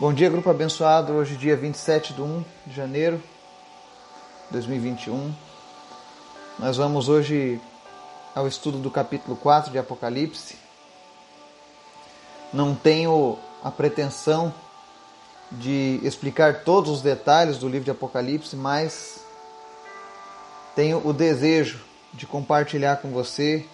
Bom 0.00 0.14
dia, 0.14 0.30
grupo 0.30 0.48
abençoado. 0.48 1.12
Hoje, 1.12 1.36
dia 1.36 1.54
27 1.54 2.14
de 2.14 2.22
1 2.22 2.42
de 2.66 2.74
janeiro 2.74 3.18
de 4.46 4.52
2021. 4.52 5.30
Nós 6.58 6.78
vamos 6.78 7.10
hoje 7.10 7.60
ao 8.34 8.48
estudo 8.48 8.78
do 8.78 8.90
capítulo 8.90 9.36
4 9.36 9.70
de 9.70 9.78
Apocalipse. 9.78 10.56
Não 12.50 12.74
tenho 12.74 13.38
a 13.62 13.70
pretensão 13.70 14.54
de 15.52 16.00
explicar 16.02 16.64
todos 16.64 16.90
os 16.90 17.02
detalhes 17.02 17.58
do 17.58 17.68
livro 17.68 17.84
de 17.84 17.90
Apocalipse, 17.90 18.56
mas 18.56 19.22
tenho 20.74 21.06
o 21.06 21.12
desejo 21.12 21.78
de 22.14 22.26
compartilhar 22.26 23.02
com 23.02 23.10
você 23.10 23.66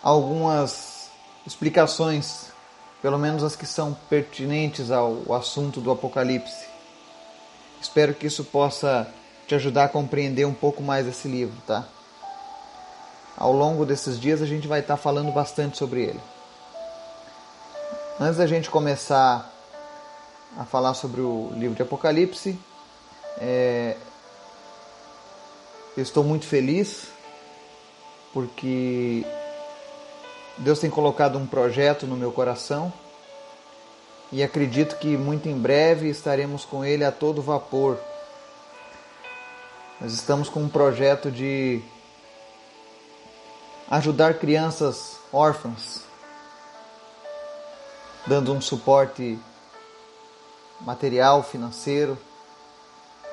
algumas 0.00 1.10
explicações 1.44 2.47
pelo 3.00 3.18
menos 3.18 3.42
as 3.42 3.54
que 3.54 3.66
são 3.66 3.96
pertinentes 4.08 4.90
ao 4.90 5.32
assunto 5.32 5.80
do 5.80 5.90
Apocalipse. 5.90 6.66
Espero 7.80 8.14
que 8.14 8.26
isso 8.26 8.44
possa 8.44 9.08
te 9.46 9.54
ajudar 9.54 9.84
a 9.84 9.88
compreender 9.88 10.44
um 10.46 10.54
pouco 10.54 10.82
mais 10.82 11.06
esse 11.06 11.28
livro, 11.28 11.56
tá? 11.66 11.86
Ao 13.36 13.52
longo 13.52 13.86
desses 13.86 14.18
dias 14.18 14.42
a 14.42 14.46
gente 14.46 14.66
vai 14.66 14.80
estar 14.80 14.96
falando 14.96 15.32
bastante 15.32 15.78
sobre 15.78 16.02
ele. 16.02 16.20
Antes 18.20 18.38
da 18.38 18.46
gente 18.48 18.68
começar 18.68 19.48
a 20.58 20.64
falar 20.64 20.94
sobre 20.94 21.20
o 21.20 21.52
livro 21.54 21.76
de 21.76 21.82
Apocalipse, 21.82 22.58
é... 23.40 23.96
eu 25.96 26.02
estou 26.02 26.24
muito 26.24 26.44
feliz 26.46 27.06
porque 28.32 29.24
Deus 30.58 30.80
tem 30.80 30.90
colocado 30.90 31.38
um 31.38 31.46
projeto 31.46 32.06
no 32.06 32.16
meu 32.16 32.32
coração 32.32 32.92
e 34.32 34.42
acredito 34.42 34.96
que 34.96 35.16
muito 35.16 35.48
em 35.48 35.56
breve 35.56 36.08
estaremos 36.08 36.64
com 36.64 36.84
ele 36.84 37.04
a 37.04 37.12
todo 37.12 37.40
vapor. 37.40 37.96
Nós 40.00 40.12
estamos 40.12 40.48
com 40.48 40.60
um 40.60 40.68
projeto 40.68 41.30
de 41.30 41.80
ajudar 43.88 44.34
crianças 44.34 45.18
órfãs, 45.32 46.02
dando 48.26 48.52
um 48.52 48.60
suporte 48.60 49.38
material, 50.80 51.42
financeiro, 51.42 52.18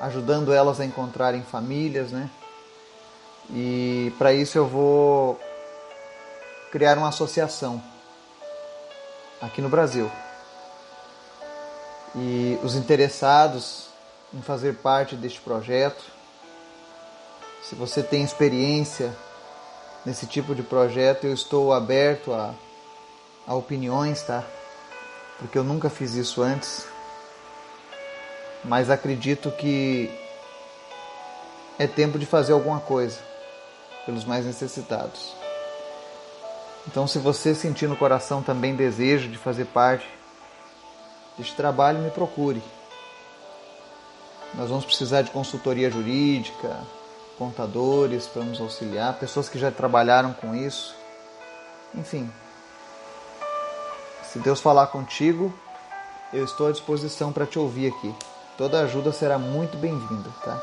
ajudando 0.00 0.52
elas 0.52 0.80
a 0.80 0.84
encontrarem 0.84 1.42
famílias, 1.42 2.10
né? 2.10 2.30
E 3.50 4.12
para 4.18 4.32
isso 4.32 4.58
eu 4.58 4.66
vou 4.66 5.40
criar 6.70 6.98
uma 6.98 7.08
associação 7.08 7.82
aqui 9.40 9.60
no 9.60 9.68
Brasil. 9.68 10.10
E 12.14 12.58
os 12.62 12.74
interessados 12.74 13.88
em 14.32 14.42
fazer 14.42 14.76
parte 14.76 15.14
deste 15.14 15.40
projeto, 15.40 16.04
se 17.62 17.74
você 17.74 18.02
tem 18.02 18.22
experiência 18.22 19.14
nesse 20.04 20.26
tipo 20.26 20.54
de 20.54 20.62
projeto, 20.62 21.24
eu 21.24 21.34
estou 21.34 21.72
aberto 21.72 22.32
a, 22.32 22.54
a 23.46 23.54
opiniões, 23.54 24.22
tá? 24.22 24.44
Porque 25.38 25.58
eu 25.58 25.64
nunca 25.64 25.90
fiz 25.90 26.14
isso 26.14 26.42
antes. 26.42 26.86
Mas 28.64 28.88
acredito 28.88 29.50
que 29.50 30.10
é 31.78 31.86
tempo 31.86 32.18
de 32.18 32.26
fazer 32.26 32.52
alguma 32.52 32.80
coisa 32.80 33.18
pelos 34.06 34.24
mais 34.24 34.46
necessitados. 34.46 35.45
Então, 36.86 37.06
se 37.06 37.18
você 37.18 37.54
sentir 37.54 37.88
no 37.88 37.96
coração 37.96 38.42
também 38.42 38.76
desejo 38.76 39.28
de 39.28 39.36
fazer 39.36 39.66
parte 39.66 40.06
deste 41.36 41.54
trabalho, 41.54 41.98
me 41.98 42.10
procure. 42.10 42.62
Nós 44.54 44.70
vamos 44.70 44.84
precisar 44.84 45.22
de 45.22 45.30
consultoria 45.30 45.90
jurídica, 45.90 46.78
contadores 47.36 48.26
para 48.26 48.42
nos 48.44 48.60
auxiliar, 48.60 49.18
pessoas 49.18 49.48
que 49.48 49.58
já 49.58 49.70
trabalharam 49.70 50.32
com 50.32 50.54
isso. 50.54 50.94
Enfim, 51.94 52.30
se 54.32 54.38
Deus 54.38 54.60
falar 54.60 54.86
contigo, 54.86 55.52
eu 56.32 56.44
estou 56.44 56.68
à 56.68 56.72
disposição 56.72 57.32
para 57.32 57.46
te 57.46 57.58
ouvir 57.58 57.92
aqui. 57.92 58.14
Toda 58.56 58.80
ajuda 58.80 59.12
será 59.12 59.38
muito 59.38 59.76
bem-vinda, 59.76 60.30
tá? 60.44 60.62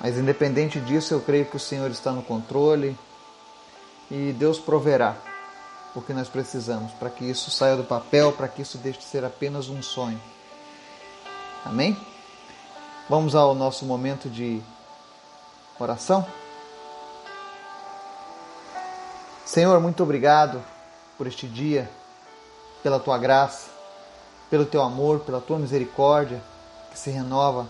Mas 0.00 0.16
independente 0.16 0.80
disso, 0.80 1.14
eu 1.14 1.20
creio 1.20 1.44
que 1.44 1.56
o 1.56 1.60
Senhor 1.60 1.90
está 1.90 2.10
no 2.10 2.22
controle, 2.22 2.98
e 4.10 4.32
Deus 4.32 4.58
proverá 4.58 5.16
o 5.94 6.00
que 6.00 6.12
nós 6.12 6.28
precisamos 6.28 6.92
para 6.92 7.10
que 7.10 7.24
isso 7.24 7.50
saia 7.50 7.76
do 7.76 7.84
papel, 7.84 8.32
para 8.32 8.48
que 8.48 8.62
isso 8.62 8.78
deixe 8.78 8.98
de 8.98 9.04
ser 9.04 9.24
apenas 9.24 9.68
um 9.68 9.82
sonho. 9.82 10.20
Amém? 11.64 11.96
Vamos 13.08 13.34
ao 13.34 13.54
nosso 13.54 13.84
momento 13.84 14.28
de 14.28 14.62
oração. 15.78 16.26
Senhor, 19.44 19.80
muito 19.80 20.02
obrigado 20.02 20.62
por 21.18 21.26
este 21.26 21.46
dia, 21.46 21.90
pela 22.82 23.00
tua 23.00 23.18
graça, 23.18 23.68
pelo 24.48 24.64
teu 24.64 24.80
amor, 24.80 25.20
pela 25.20 25.40
tua 25.40 25.58
misericórdia 25.58 26.40
que 26.90 26.98
se 26.98 27.10
renova 27.10 27.68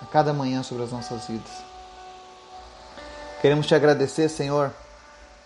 a 0.00 0.06
cada 0.06 0.32
manhã 0.32 0.62
sobre 0.62 0.82
as 0.84 0.90
nossas 0.90 1.26
vidas. 1.26 1.52
Queremos 3.40 3.66
te 3.66 3.74
agradecer, 3.74 4.28
Senhor, 4.28 4.72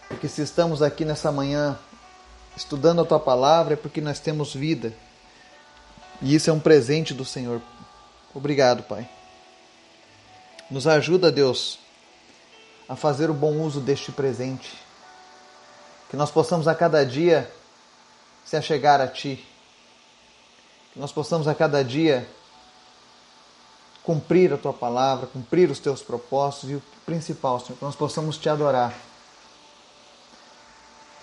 porque 0.09 0.29
se 0.29 0.43
estamos 0.43 0.83
aqui 0.83 1.05
nessa 1.05 1.33
manhã 1.33 1.79
estudando 2.57 3.03
a 3.03 3.05
tua 3.05 3.21
palavra 3.21 3.75
é 3.75 3.77
porque 3.77 4.01
nós 4.01 4.19
temos 4.19 4.55
vida. 4.55 4.93
E 6.23 6.35
isso 6.35 6.49
é 6.49 6.53
um 6.53 6.61
presente 6.61 7.13
do 7.13 7.25
Senhor. 7.25 7.61
Obrigado, 8.35 8.83
Pai. 8.85 9.09
Nos 10.71 10.87
ajuda, 10.87 11.31
Deus, 11.31 11.79
a 12.89 12.97
fazer 12.97 13.31
o 13.31 13.35
bom 13.35 13.61
uso 13.61 13.81
deste 13.81 14.11
presente. 14.11 14.73
Que 16.09 16.17
nós 16.17 16.31
possamos 16.31 16.67
a 16.67 16.75
cada 16.75 17.05
dia 17.05 17.51
se 18.45 18.57
achegar 18.57 19.01
a 19.01 19.09
Ti. 19.09 19.45
Que 20.93 20.99
nós 20.99 21.13
possamos 21.13 21.47
a 21.49 21.55
cada 21.55 21.85
dia 21.85 22.27
cumprir 24.03 24.53
a 24.53 24.57
Tua 24.57 24.73
palavra, 24.73 25.27
cumprir 25.27 25.71
os 25.71 25.79
Teus 25.79 26.01
propósitos 26.01 26.71
e 26.71 26.75
o 26.75 26.83
principal, 27.05 27.61
Senhor, 27.61 27.77
que 27.77 27.85
nós 27.85 27.97
possamos 27.97 28.39
Te 28.39 28.49
adorar 28.49 28.95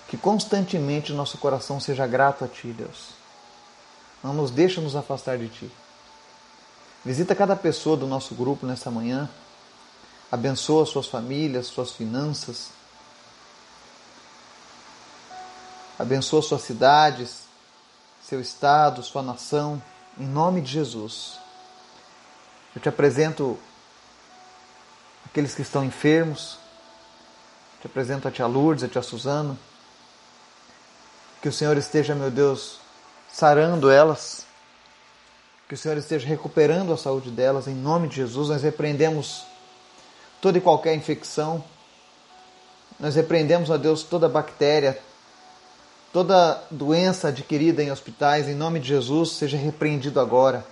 que 0.08 0.16
constantemente 0.16 1.12
nosso 1.12 1.38
coração 1.38 1.80
seja 1.80 2.06
grato 2.06 2.44
a 2.44 2.48
Ti, 2.48 2.68
Deus. 2.68 3.08
Não 4.22 4.32
nos 4.32 4.50
deixa 4.50 4.80
nos 4.80 4.96
afastar 4.96 5.38
de 5.38 5.48
Ti. 5.48 5.70
Visita 7.04 7.34
cada 7.34 7.54
pessoa 7.54 7.96
do 7.96 8.06
nosso 8.06 8.34
grupo 8.34 8.66
nessa 8.66 8.90
manhã. 8.90 9.28
Abençoa 10.32 10.86
suas 10.86 11.06
famílias, 11.06 11.66
suas 11.66 11.92
finanças. 11.92 12.70
Abençoa 15.98 16.42
suas 16.42 16.62
cidades, 16.62 17.44
seu 18.22 18.40
estado, 18.40 19.02
sua 19.02 19.22
nação, 19.22 19.82
em 20.18 20.26
nome 20.26 20.60
de 20.60 20.72
Jesus. 20.72 21.38
Eu 22.74 22.80
te 22.80 22.88
apresento 22.88 23.58
aqueles 25.26 25.54
que 25.54 25.62
estão 25.62 25.84
enfermos. 25.84 26.58
Te 27.80 27.86
apresento 27.86 28.26
a 28.26 28.30
tia 28.30 28.46
Lourdes, 28.46 28.82
a 28.82 28.88
tia 28.88 29.02
Suzana. 29.02 29.56
Que 31.44 31.48
o 31.50 31.52
Senhor 31.52 31.76
esteja, 31.76 32.14
meu 32.14 32.30
Deus, 32.30 32.78
sarando 33.30 33.90
elas. 33.90 34.46
Que 35.68 35.74
o 35.74 35.76
Senhor 35.76 35.98
esteja 35.98 36.26
recuperando 36.26 36.90
a 36.90 36.96
saúde 36.96 37.30
delas. 37.30 37.68
Em 37.68 37.74
nome 37.74 38.08
de 38.08 38.16
Jesus, 38.16 38.48
nós 38.48 38.62
repreendemos 38.62 39.44
toda 40.40 40.56
e 40.56 40.60
qualquer 40.62 40.94
infecção. 40.94 41.62
Nós 42.98 43.14
repreendemos, 43.14 43.68
ó 43.68 43.76
Deus, 43.76 44.02
toda 44.02 44.26
bactéria, 44.26 44.98
toda 46.14 46.62
doença 46.70 47.28
adquirida 47.28 47.82
em 47.82 47.92
hospitais. 47.92 48.48
Em 48.48 48.54
nome 48.54 48.80
de 48.80 48.88
Jesus, 48.88 49.32
seja 49.32 49.58
repreendido 49.58 50.20
agora. 50.20 50.64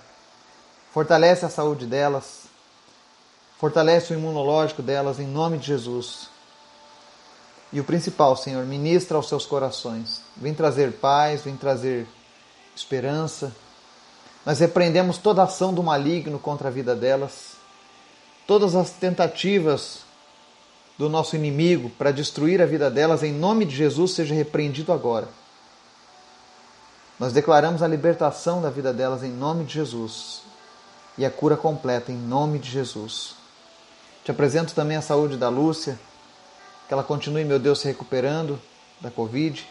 Fortalece 0.91 1.45
a 1.45 1.49
saúde 1.49 1.85
delas. 1.85 2.45
Fortalece 3.59 4.11
o 4.11 4.17
imunológico 4.17 4.81
delas, 4.81 5.19
em 5.19 5.27
nome 5.27 5.59
de 5.59 5.67
Jesus. 5.67 6.32
E 7.73 7.79
o 7.79 7.83
principal, 7.83 8.37
Senhor, 8.37 8.63
ministra 8.65 9.17
aos 9.17 9.27
seus 9.27 9.47
corações. 9.47 10.21
Vem 10.37 10.53
trazer 10.53 10.93
paz, 10.93 11.41
vem 11.41 11.57
trazer 11.57 12.07
esperança. 12.75 13.51
Nós 14.45 14.59
repreendemos 14.59 15.17
toda 15.17 15.41
ação 15.41 15.73
do 15.73 15.81
maligno 15.81 16.37
contra 16.37 16.67
a 16.67 16.71
vida 16.71 16.95
delas. 16.95 17.53
Todas 18.45 18.75
as 18.75 18.91
tentativas 18.91 20.01
do 20.99 21.09
nosso 21.09 21.35
inimigo 21.35 21.89
para 21.89 22.11
destruir 22.11 22.61
a 22.61 22.65
vida 22.67 22.91
delas, 22.91 23.23
em 23.23 23.33
nome 23.33 23.65
de 23.65 23.75
Jesus, 23.75 24.11
seja 24.11 24.35
repreendido 24.35 24.93
agora. 24.93 25.27
Nós 27.19 27.33
declaramos 27.33 27.81
a 27.81 27.87
libertação 27.87 28.61
da 28.61 28.69
vida 28.69 28.93
delas 28.93 29.23
em 29.23 29.31
nome 29.31 29.65
de 29.65 29.73
Jesus 29.73 30.41
e 31.17 31.25
a 31.25 31.31
cura 31.31 31.57
completa 31.57 32.11
em 32.11 32.17
nome 32.17 32.59
de 32.59 32.69
Jesus. 32.69 33.35
Te 34.23 34.29
apresento 34.29 34.75
também 34.75 34.97
a 34.97 35.01
saúde 35.01 35.37
da 35.37 35.49
Lúcia, 35.49 35.99
que 36.93 36.95
ela 36.95 37.03
continue, 37.03 37.43
meu 37.43 37.57
Deus, 37.57 37.79
se 37.79 37.87
recuperando 37.87 38.61
da 39.01 39.09
Covid 39.09 39.67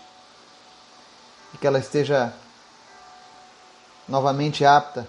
e 1.54 1.56
que 1.56 1.64
ela 1.64 1.78
esteja 1.78 2.34
novamente 4.08 4.64
apta 4.64 5.06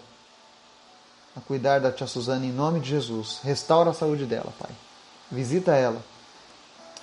a 1.36 1.42
cuidar 1.42 1.80
da 1.80 1.92
tia 1.92 2.06
Suzana 2.06 2.46
em 2.46 2.52
nome 2.52 2.80
de 2.80 2.90
Jesus. 2.90 3.40
Restaura 3.44 3.90
a 3.90 3.94
saúde 3.96 4.26
dela, 4.26 4.54
Pai. 4.60 4.70
Visita 5.32 5.76
ela. 5.76 6.04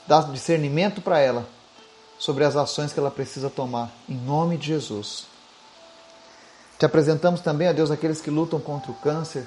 Dá 0.07 0.21
discernimento 0.21 1.01
para 1.03 1.19
ela 1.19 1.45
sobre 2.17 2.45
as 2.45 2.55
ações 2.55 2.93
que 2.93 3.01
ela 3.01 3.11
precisa 3.11 3.51
tomar, 3.51 3.91
em 4.09 4.15
nome 4.15 4.57
de 4.57 4.69
Jesus. 4.69 5.27
Te 6.79 6.87
apresentamos 6.87 7.41
também, 7.41 7.67
a 7.67 7.73
Deus, 7.73 7.91
aqueles 7.91 8.21
que 8.21 8.31
lutam 8.31 8.61
contra 8.61 8.93
o 8.93 8.95
câncer, 8.95 9.45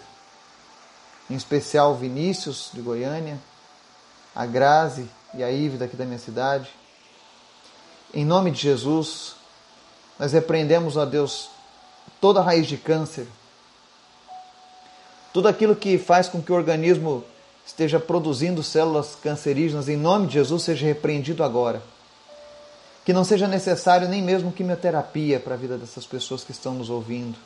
em 1.29 1.35
especial 1.35 1.95
Vinícius, 1.95 2.69
de 2.73 2.81
Goiânia, 2.81 3.39
a 4.35 4.45
Grazi 4.45 5.09
e 5.35 5.43
a 5.43 5.51
Ive, 5.51 5.77
daqui 5.77 5.95
da 5.95 6.05
minha 6.05 6.19
cidade. 6.19 6.69
Em 8.13 8.23
nome 8.23 8.51
de 8.51 8.61
Jesus, 8.61 9.35
nós 10.19 10.31
repreendemos, 10.33 10.97
a 10.97 11.05
Deus, 11.05 11.49
toda 12.21 12.41
raiz 12.41 12.67
de 12.67 12.77
câncer, 12.77 13.27
tudo 15.33 15.47
aquilo 15.47 15.75
que 15.75 15.97
faz 15.97 16.27
com 16.27 16.41
que 16.41 16.51
o 16.51 16.55
organismo 16.55 17.23
esteja 17.65 17.99
produzindo 17.99 18.61
células 18.61 19.15
cancerígenas, 19.15 19.89
em 19.89 19.97
nome 19.97 20.27
de 20.27 20.33
Jesus, 20.33 20.63
seja 20.63 20.85
repreendido 20.85 21.43
agora. 21.43 21.81
Que 23.03 23.11
não 23.11 23.23
seja 23.23 23.47
necessário 23.47 24.07
nem 24.07 24.21
mesmo 24.21 24.51
quimioterapia 24.51 25.39
para 25.39 25.55
a 25.55 25.57
vida 25.57 25.77
dessas 25.77 26.05
pessoas 26.05 26.43
que 26.43 26.51
estão 26.51 26.73
nos 26.75 26.89
ouvindo, 26.89 27.37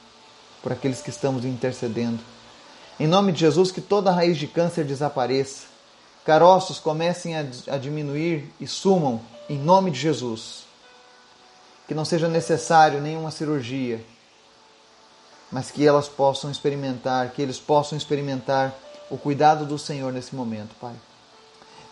por 0.62 0.72
aqueles 0.72 1.01
que 1.01 1.10
estamos 1.10 1.45
intercedendo. 1.45 2.19
Em 3.00 3.07
nome 3.07 3.31
de 3.31 3.39
Jesus, 3.39 3.72
que 3.72 3.80
toda 3.80 4.12
raiz 4.12 4.38
de 4.38 4.48
câncer 4.48 4.84
desapareça, 4.84 5.76
caroços 6.27 6.77
comecem 6.77 7.38
a, 7.38 7.45
a 7.71 7.77
diminuir 7.77 8.51
e 8.59 8.68
sumam, 8.68 9.21
em 9.47 9.57
nome 9.57 9.91
de 9.91 9.97
Jesus. 9.97 10.65
Que 11.88 11.94
não 11.94 12.03
seja 12.03 12.27
necessário 12.27 13.00
nenhuma 13.00 13.31
cirurgia, 13.31 14.03
mas 15.50 15.71
que 15.71 15.88
elas 15.88 16.09
possam 16.09 16.51
experimentar, 16.51 17.29
que 17.29 17.41
eles 17.41 17.59
possam 17.59 17.97
experimentar 17.97 18.75
o 19.09 19.18
cuidado 19.18 19.65
do 19.65 19.79
Senhor 19.79 20.12
nesse 20.12 20.35
momento, 20.35 20.75
Pai. 20.81 20.94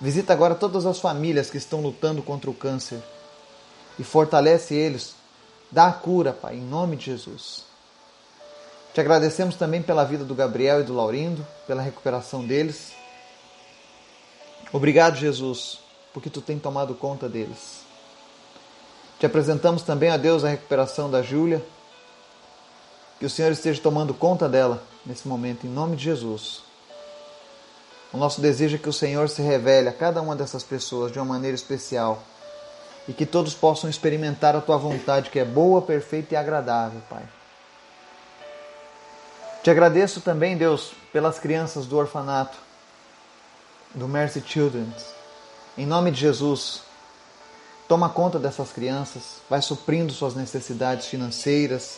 Visita 0.01 0.33
agora 0.33 0.53
todas 0.53 0.85
as 0.85 0.99
famílias 0.99 1.49
que 1.49 1.57
estão 1.57 1.79
lutando 1.79 2.21
contra 2.21 2.49
o 2.49 2.53
câncer 2.53 3.01
e 3.97 4.03
fortalece 4.03 4.75
eles. 4.75 5.15
Dá 5.71 5.87
a 5.87 5.93
cura, 5.93 6.33
Pai, 6.33 6.55
em 6.57 6.61
nome 6.61 6.97
de 6.97 7.05
Jesus. 7.05 7.63
Te 8.93 8.99
agradecemos 8.99 9.55
também 9.55 9.81
pela 9.81 10.03
vida 10.03 10.25
do 10.25 10.35
Gabriel 10.35 10.81
e 10.81 10.83
do 10.83 10.93
Laurindo, 10.93 11.47
pela 11.65 11.81
recuperação 11.81 12.45
deles. 12.45 13.05
Obrigado, 14.71 15.15
Jesus, 15.15 15.79
porque 16.13 16.29
tu 16.29 16.41
tem 16.41 16.59
tomado 16.59 16.94
conta 16.95 17.29
deles. 17.29 17.85
Te 19.19 19.25
apresentamos 19.25 19.81
também 19.81 20.09
a 20.09 20.17
Deus 20.17 20.44
a 20.44 20.50
recuperação 20.50 21.09
da 21.09 21.21
Júlia. 21.21 21.65
Que 23.19 23.25
o 23.25 23.29
Senhor 23.29 23.51
esteja 23.51 23.81
tomando 23.81 24.13
conta 24.13 24.50
dela 24.50 24.83
nesse 25.06 25.27
momento, 25.27 25.65
em 25.65 25.69
nome 25.69 25.95
de 25.95 26.03
Jesus. 26.03 26.63
O 28.12 28.17
nosso 28.17 28.41
desejo 28.41 28.75
é 28.75 28.79
que 28.79 28.89
o 28.89 28.94
Senhor 28.94 29.29
se 29.29 29.41
revele 29.41 29.89
a 29.89 29.94
cada 29.94 30.21
uma 30.21 30.35
dessas 30.35 30.63
pessoas 30.63 31.11
de 31.11 31.19
uma 31.19 31.25
maneira 31.25 31.56
especial 31.56 32.21
e 33.07 33.13
que 33.13 33.25
todos 33.25 33.53
possam 33.53 33.89
experimentar 33.89 34.56
a 34.56 34.61
tua 34.61 34.77
vontade, 34.77 35.29
que 35.29 35.39
é 35.39 35.45
boa, 35.45 35.81
perfeita 35.81 36.33
e 36.33 36.38
agradável, 36.38 37.01
Pai. 37.09 37.23
Te 39.63 39.69
agradeço 39.69 40.21
também, 40.21 40.57
Deus, 40.57 40.91
pelas 41.11 41.39
crianças 41.39 41.85
do 41.85 41.97
orfanato, 41.97 42.57
do 43.95 44.07
Mercy 44.07 44.44
Children. 44.45 44.92
Em 45.77 45.86
nome 45.86 46.12
de 46.12 46.19
Jesus, 46.19 46.81
toma 47.88 48.09
conta 48.09 48.38
dessas 48.38 48.71
crianças, 48.71 49.42
vai 49.50 49.62
suprindo 49.62 50.13
suas 50.13 50.36
necessidades 50.36 51.07
financeiras, 51.07 51.97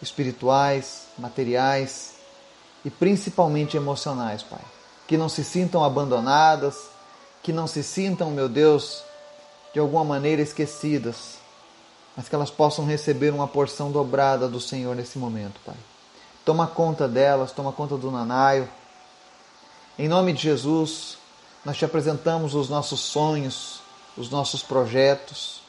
espirituais, 0.00 1.08
materiais 1.18 2.14
e 2.84 2.90
principalmente 2.90 3.76
emocionais, 3.76 4.42
Pai. 4.42 4.62
Que 5.06 5.16
não 5.16 5.28
se 5.28 5.42
sintam 5.42 5.82
abandonadas, 5.82 6.76
que 7.42 7.52
não 7.52 7.66
se 7.66 7.82
sintam, 7.82 8.30
meu 8.30 8.48
Deus, 8.48 9.02
de 9.72 9.80
alguma 9.80 10.04
maneira 10.04 10.40
esquecidas, 10.40 11.38
mas 12.16 12.28
que 12.28 12.34
elas 12.34 12.50
possam 12.50 12.84
receber 12.84 13.32
uma 13.32 13.48
porção 13.48 13.90
dobrada 13.90 14.48
do 14.48 14.60
Senhor 14.60 14.94
nesse 14.94 15.18
momento, 15.18 15.60
Pai. 15.64 15.76
Toma 16.44 16.66
conta 16.66 17.08
delas, 17.08 17.52
toma 17.52 17.72
conta 17.72 17.96
do 17.96 18.10
Nanaio. 18.10 18.68
Em 19.98 20.08
nome 20.08 20.32
de 20.32 20.42
Jesus, 20.42 21.18
nós 21.64 21.76
te 21.76 21.84
apresentamos 21.84 22.54
os 22.54 22.68
nossos 22.68 23.00
sonhos, 23.00 23.80
os 24.16 24.30
nossos 24.30 24.62
projetos. 24.62 25.60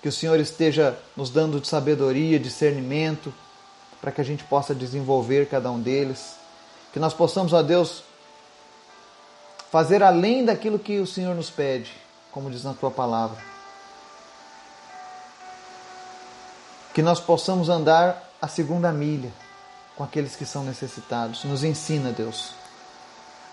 Que 0.00 0.08
o 0.08 0.12
Senhor 0.12 0.38
esteja 0.38 0.98
nos 1.16 1.30
dando 1.30 1.60
de 1.60 1.66
sabedoria, 1.66 2.38
discernimento, 2.38 3.34
para 4.00 4.12
que 4.12 4.20
a 4.20 4.24
gente 4.24 4.44
possa 4.44 4.74
desenvolver 4.74 5.48
cada 5.48 5.70
um 5.70 5.80
deles. 5.80 6.36
Que 6.92 6.98
nós 7.00 7.12
possamos, 7.12 7.52
ó 7.52 7.62
Deus, 7.62 8.04
fazer 9.70 10.02
além 10.02 10.44
daquilo 10.44 10.78
que 10.78 11.00
o 11.00 11.06
Senhor 11.06 11.34
nos 11.34 11.50
pede 11.50 12.04
como 12.34 12.50
diz 12.50 12.64
na 12.64 12.74
tua 12.74 12.90
palavra. 12.90 13.38
Que 16.92 17.00
nós 17.00 17.20
possamos 17.20 17.68
andar 17.68 18.28
a 18.42 18.48
segunda 18.48 18.90
milha 18.90 19.32
com 19.94 20.02
aqueles 20.02 20.34
que 20.34 20.44
são 20.44 20.64
necessitados. 20.64 21.44
Nos 21.44 21.62
ensina, 21.62 22.10
Deus, 22.10 22.50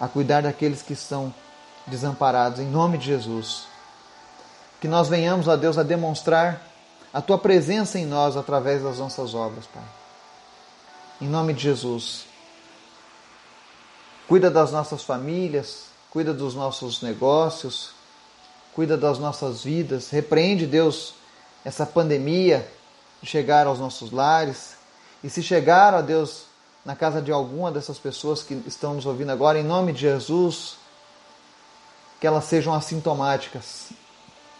a 0.01 0.07
cuidar 0.07 0.41
daqueles 0.41 0.81
que 0.81 0.93
estão 0.93 1.31
desamparados, 1.85 2.59
em 2.59 2.65
nome 2.65 2.97
de 2.97 3.05
Jesus. 3.05 3.65
Que 4.79 4.87
nós 4.87 5.07
venhamos, 5.07 5.47
a 5.47 5.55
Deus, 5.55 5.77
a 5.77 5.83
demonstrar 5.83 6.59
a 7.13 7.21
tua 7.21 7.37
presença 7.37 7.99
em 7.99 8.05
nós 8.07 8.35
através 8.35 8.81
das 8.81 8.97
nossas 8.97 9.35
obras, 9.35 9.67
Pai. 9.67 9.83
Em 11.21 11.27
nome 11.27 11.53
de 11.53 11.61
Jesus. 11.61 12.25
Cuida 14.27 14.49
das 14.49 14.71
nossas 14.71 15.03
famílias, 15.03 15.85
cuida 16.09 16.33
dos 16.33 16.55
nossos 16.55 17.03
negócios, 17.03 17.91
cuida 18.73 18.97
das 18.97 19.19
nossas 19.19 19.63
vidas. 19.63 20.09
Repreende, 20.09 20.65
Deus, 20.65 21.13
essa 21.63 21.85
pandemia 21.85 22.67
de 23.21 23.29
chegar 23.29 23.67
aos 23.67 23.77
nossos 23.77 24.11
lares. 24.11 24.77
E 25.23 25.29
se 25.29 25.43
chegar, 25.43 25.93
ó 25.93 26.01
Deus, 26.01 26.45
na 26.85 26.95
casa 26.95 27.21
de 27.21 27.31
alguma 27.31 27.71
dessas 27.71 27.99
pessoas 27.99 28.41
que 28.41 28.53
estão 28.65 28.95
nos 28.95 29.05
ouvindo 29.05 29.31
agora, 29.31 29.59
em 29.59 29.63
nome 29.63 29.93
de 29.93 30.01
Jesus, 30.01 30.77
que 32.19 32.25
elas 32.27 32.45
sejam 32.45 32.73
assintomáticas, 32.73 33.89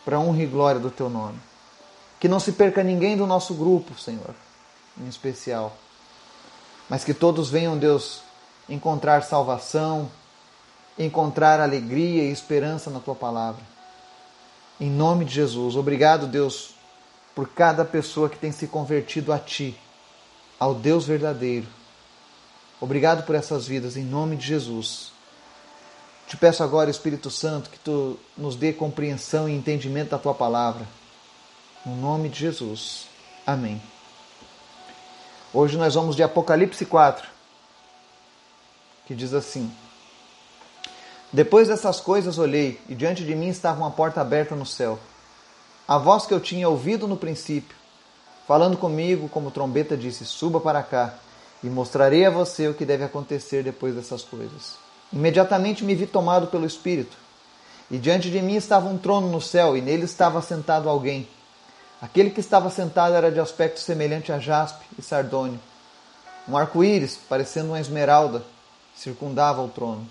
para 0.06 0.20
honra 0.20 0.44
e 0.44 0.48
glória 0.48 0.80
do 0.80 0.92
Teu 0.92 1.10
nome. 1.10 1.40
Que 2.20 2.28
não 2.28 2.40
se 2.40 2.52
perca 2.52 2.84
ninguém 2.84 3.18
do 3.18 3.26
nosso 3.26 3.54
grupo, 3.54 4.00
Senhor, 4.00 4.36
em 5.00 5.08
especial. 5.08 5.76
Mas 6.88 7.04
que 7.04 7.14
todos 7.14 7.50
venham, 7.50 7.78
Deus, 7.78 8.22
encontrar 8.70 9.24
salvação, 9.24 10.10
encontrar 10.98 11.60
alegria 11.60 12.24
e 12.24 12.32
esperança 12.32 12.90
na 12.90 13.00
Tua 13.00 13.16
palavra. 13.16 13.62
Em 14.80 14.90
nome 14.90 15.26
de 15.26 15.34
Jesus. 15.34 15.76
Obrigado, 15.76 16.28
Deus, 16.28 16.76
por 17.36 17.50
cada 17.50 17.84
pessoa 17.84 18.30
que 18.30 18.38
tem 18.38 18.52
se 18.52 18.68
convertido 18.68 19.34
a 19.34 19.40
Ti, 19.40 19.80
ao 20.60 20.76
Deus 20.76 21.06
verdadeiro. 21.06 21.81
Obrigado 22.82 23.24
por 23.28 23.36
essas 23.36 23.68
vidas, 23.68 23.96
em 23.96 24.04
nome 24.04 24.36
de 24.36 24.48
Jesus. 24.48 25.12
Te 26.28 26.36
peço 26.36 26.64
agora, 26.64 26.90
Espírito 26.90 27.30
Santo, 27.30 27.70
que 27.70 27.78
Tu 27.78 28.18
nos 28.36 28.56
dê 28.56 28.74
compreensão 28.74 29.48
e 29.48 29.54
entendimento 29.54 30.10
da 30.10 30.18
Tua 30.18 30.34
palavra. 30.34 30.88
No 31.86 31.96
nome 31.96 32.28
de 32.28 32.40
Jesus. 32.40 33.06
Amém. 33.46 33.80
Hoje 35.54 35.78
nós 35.78 35.94
vamos 35.94 36.16
de 36.16 36.24
Apocalipse 36.24 36.84
4, 36.84 37.30
que 39.06 39.14
diz 39.14 39.32
assim. 39.32 39.72
Depois 41.32 41.68
dessas 41.68 42.00
coisas 42.00 42.40
olhei, 42.40 42.82
e 42.90 42.96
diante 42.96 43.24
de 43.24 43.36
mim 43.36 43.50
estava 43.50 43.80
uma 43.80 43.92
porta 43.92 44.22
aberta 44.22 44.56
no 44.56 44.66
céu. 44.66 44.98
A 45.88 46.00
voz 46.00 46.26
que 46.26 46.34
eu 46.34 46.40
tinha 46.40 46.68
ouvido 46.68 47.08
no 47.08 47.16
princípio, 47.16 47.76
falando 48.48 48.76
comigo 48.76 49.30
como 49.30 49.52
trombeta, 49.52 49.96
disse: 49.96 50.26
Suba 50.26 50.60
para 50.60 50.82
cá, 50.82 51.14
e 51.64 51.70
mostrarei 51.70 52.26
a 52.26 52.30
você 52.30 52.68
o 52.68 52.74
que 52.74 52.86
deve 52.86 53.04
acontecer 53.04 53.64
depois 53.64 53.96
dessas 53.96 54.24
coisas. 54.24 54.76
Imediatamente 55.12 55.84
me 55.84 55.96
vi 55.96 56.08
tomado 56.08 56.48
pelo 56.48 56.66
Espírito, 56.66 57.18
e 57.90 57.98
diante 57.98 58.32
de 58.32 58.42
mim 58.42 58.56
estava 58.56 58.88
um 58.88 58.98
trono 58.98 59.30
no 59.30 59.42
céu, 59.42 59.76
e 59.76 59.82
nele 59.82 60.06
estava 60.06 60.42
sentado 60.42 60.90
alguém. 60.90 61.28
Aquele 62.02 62.30
que 62.30 62.40
estava 62.40 62.70
sentado 62.70 63.14
era 63.14 63.32
de 63.32 63.40
aspecto 63.40 63.80
semelhante 63.80 64.32
a 64.32 64.40
jaspe 64.40 64.86
e 64.98 65.02
sardônio. 65.02 65.60
Um 66.48 66.58
arco-íris, 66.58 67.20
parecendo 67.30 67.70
uma 67.70 67.80
esmeralda, 67.80 68.44
circundava 68.96 69.62
o 69.62 69.70
trono 69.70 70.08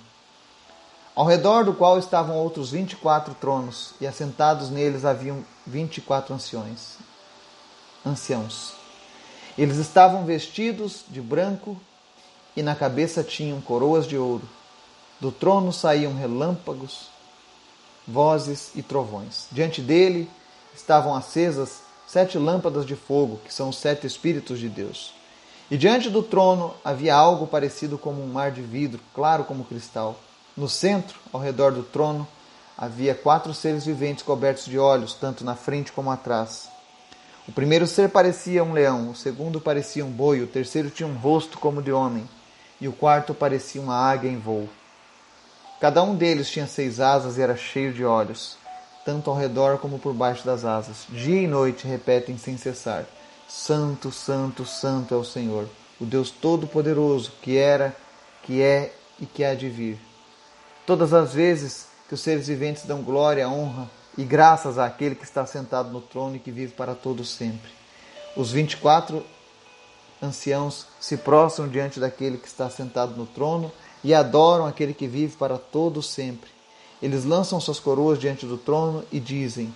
ao 1.14 1.26
redor 1.26 1.64
do 1.64 1.74
qual 1.74 1.98
estavam 1.98 2.36
outros 2.36 2.70
vinte 2.70 2.92
e 2.92 2.96
quatro 2.96 3.34
tronos, 3.34 3.92
e 4.00 4.06
assentados 4.06 4.70
neles 4.70 5.04
haviam 5.04 5.44
vinte 5.66 5.98
e 5.98 6.00
quatro 6.00 6.34
anciões. 6.34 6.96
Anciãos. 8.06 8.79
Eles 9.60 9.76
estavam 9.76 10.24
vestidos 10.24 11.04
de 11.06 11.20
branco 11.20 11.76
e 12.56 12.62
na 12.62 12.74
cabeça 12.74 13.22
tinham 13.22 13.60
coroas 13.60 14.06
de 14.06 14.16
ouro. 14.16 14.48
Do 15.20 15.30
trono 15.30 15.70
saíam 15.70 16.14
relâmpagos, 16.14 17.08
vozes 18.08 18.70
e 18.74 18.82
trovões. 18.82 19.48
Diante 19.52 19.82
dele 19.82 20.30
estavam 20.74 21.14
acesas 21.14 21.82
sete 22.06 22.38
lâmpadas 22.38 22.86
de 22.86 22.96
fogo, 22.96 23.38
que 23.44 23.52
são 23.52 23.68
os 23.68 23.76
sete 23.76 24.06
Espíritos 24.06 24.58
de 24.58 24.66
Deus. 24.66 25.12
E 25.70 25.76
diante 25.76 26.08
do 26.08 26.22
trono 26.22 26.72
havia 26.82 27.14
algo 27.14 27.46
parecido 27.46 27.98
como 27.98 28.24
um 28.24 28.32
mar 28.32 28.50
de 28.50 28.62
vidro, 28.62 28.98
claro 29.14 29.44
como 29.44 29.64
cristal. 29.64 30.18
No 30.56 30.70
centro, 30.70 31.20
ao 31.34 31.38
redor 31.38 31.70
do 31.72 31.82
trono, 31.82 32.26
havia 32.78 33.14
quatro 33.14 33.52
seres 33.52 33.84
viventes 33.84 34.24
cobertos 34.24 34.64
de 34.64 34.78
olhos, 34.78 35.12
tanto 35.12 35.44
na 35.44 35.54
frente 35.54 35.92
como 35.92 36.10
atrás. 36.10 36.69
O 37.50 37.52
primeiro 37.52 37.84
ser 37.84 38.10
parecia 38.10 38.62
um 38.62 38.72
leão, 38.72 39.10
o 39.10 39.16
segundo 39.16 39.60
parecia 39.60 40.04
um 40.04 40.10
boi, 40.10 40.40
o 40.40 40.46
terceiro 40.46 40.88
tinha 40.88 41.08
um 41.08 41.16
rosto 41.16 41.58
como 41.58 41.82
de 41.82 41.90
homem, 41.90 42.24
e 42.80 42.86
o 42.86 42.92
quarto 42.92 43.34
parecia 43.34 43.82
uma 43.82 43.96
águia 43.96 44.30
em 44.30 44.38
voo. 44.38 44.68
Cada 45.80 46.00
um 46.00 46.14
deles 46.14 46.48
tinha 46.48 46.68
seis 46.68 47.00
asas 47.00 47.36
e 47.36 47.42
era 47.42 47.56
cheio 47.56 47.92
de 47.92 48.04
olhos, 48.04 48.56
tanto 49.04 49.28
ao 49.28 49.36
redor 49.36 49.78
como 49.78 49.98
por 49.98 50.14
baixo 50.14 50.46
das 50.46 50.64
asas. 50.64 51.06
Dia 51.08 51.42
e 51.42 51.48
noite 51.48 51.88
repetem 51.88 52.38
sem 52.38 52.56
cessar 52.56 53.04
Santo, 53.48 54.12
Santo, 54.12 54.64
Santo 54.64 55.12
é 55.12 55.16
o 55.16 55.24
Senhor, 55.24 55.68
o 56.00 56.04
Deus 56.04 56.30
Todo-Poderoso, 56.30 57.32
que 57.42 57.58
era, 57.58 57.96
que 58.44 58.62
é 58.62 58.94
e 59.18 59.26
que 59.26 59.42
há 59.42 59.56
de 59.56 59.68
vir. 59.68 59.98
Todas 60.86 61.12
as 61.12 61.34
vezes 61.34 61.88
que 62.06 62.14
os 62.14 62.20
seres 62.20 62.46
viventes 62.46 62.84
dão 62.84 63.02
glória, 63.02 63.48
honra 63.48 63.90
e 64.16 64.24
graças 64.24 64.78
àquele 64.78 65.14
que 65.14 65.24
está 65.24 65.46
sentado 65.46 65.90
no 65.90 66.00
trono 66.00 66.36
e 66.36 66.38
que 66.38 66.50
vive 66.50 66.72
para 66.72 66.94
todo 66.94 67.24
sempre. 67.24 67.70
Os 68.36 68.50
24 68.50 69.24
anciãos 70.22 70.86
se 71.00 71.16
prostram 71.16 71.68
diante 71.68 71.98
daquele 71.98 72.38
que 72.38 72.46
está 72.46 72.68
sentado 72.68 73.16
no 73.16 73.26
trono 73.26 73.72
e 74.02 74.14
adoram 74.14 74.66
aquele 74.66 74.94
que 74.94 75.06
vive 75.06 75.36
para 75.36 75.58
todo 75.58 76.02
sempre. 76.02 76.50
Eles 77.02 77.24
lançam 77.24 77.60
suas 77.60 77.80
coroas 77.80 78.18
diante 78.18 78.44
do 78.44 78.58
trono 78.58 79.04
e 79.10 79.18
dizem: 79.18 79.74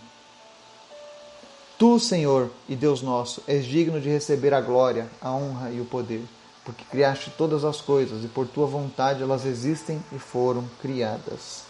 Tu, 1.78 1.98
Senhor 1.98 2.50
e 2.68 2.76
Deus 2.76 3.02
nosso, 3.02 3.42
és 3.46 3.64
digno 3.64 4.00
de 4.00 4.08
receber 4.08 4.52
a 4.52 4.60
glória, 4.60 5.08
a 5.20 5.32
honra 5.32 5.70
e 5.70 5.80
o 5.80 5.84
poder, 5.84 6.22
porque 6.64 6.84
criaste 6.84 7.32
todas 7.36 7.64
as 7.64 7.80
coisas 7.80 8.22
e 8.24 8.28
por 8.28 8.46
tua 8.46 8.66
vontade 8.66 9.22
elas 9.22 9.46
existem 9.46 10.02
e 10.12 10.18
foram 10.18 10.68
criadas. 10.80 11.62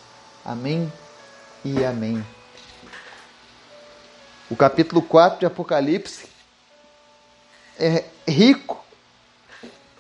Amém 0.44 0.92
e 1.64 1.84
amém. 1.84 2.24
O 4.54 4.56
capítulo 4.56 5.02
4 5.02 5.40
de 5.40 5.46
Apocalipse 5.46 6.28
é 7.76 8.04
rico 8.24 8.84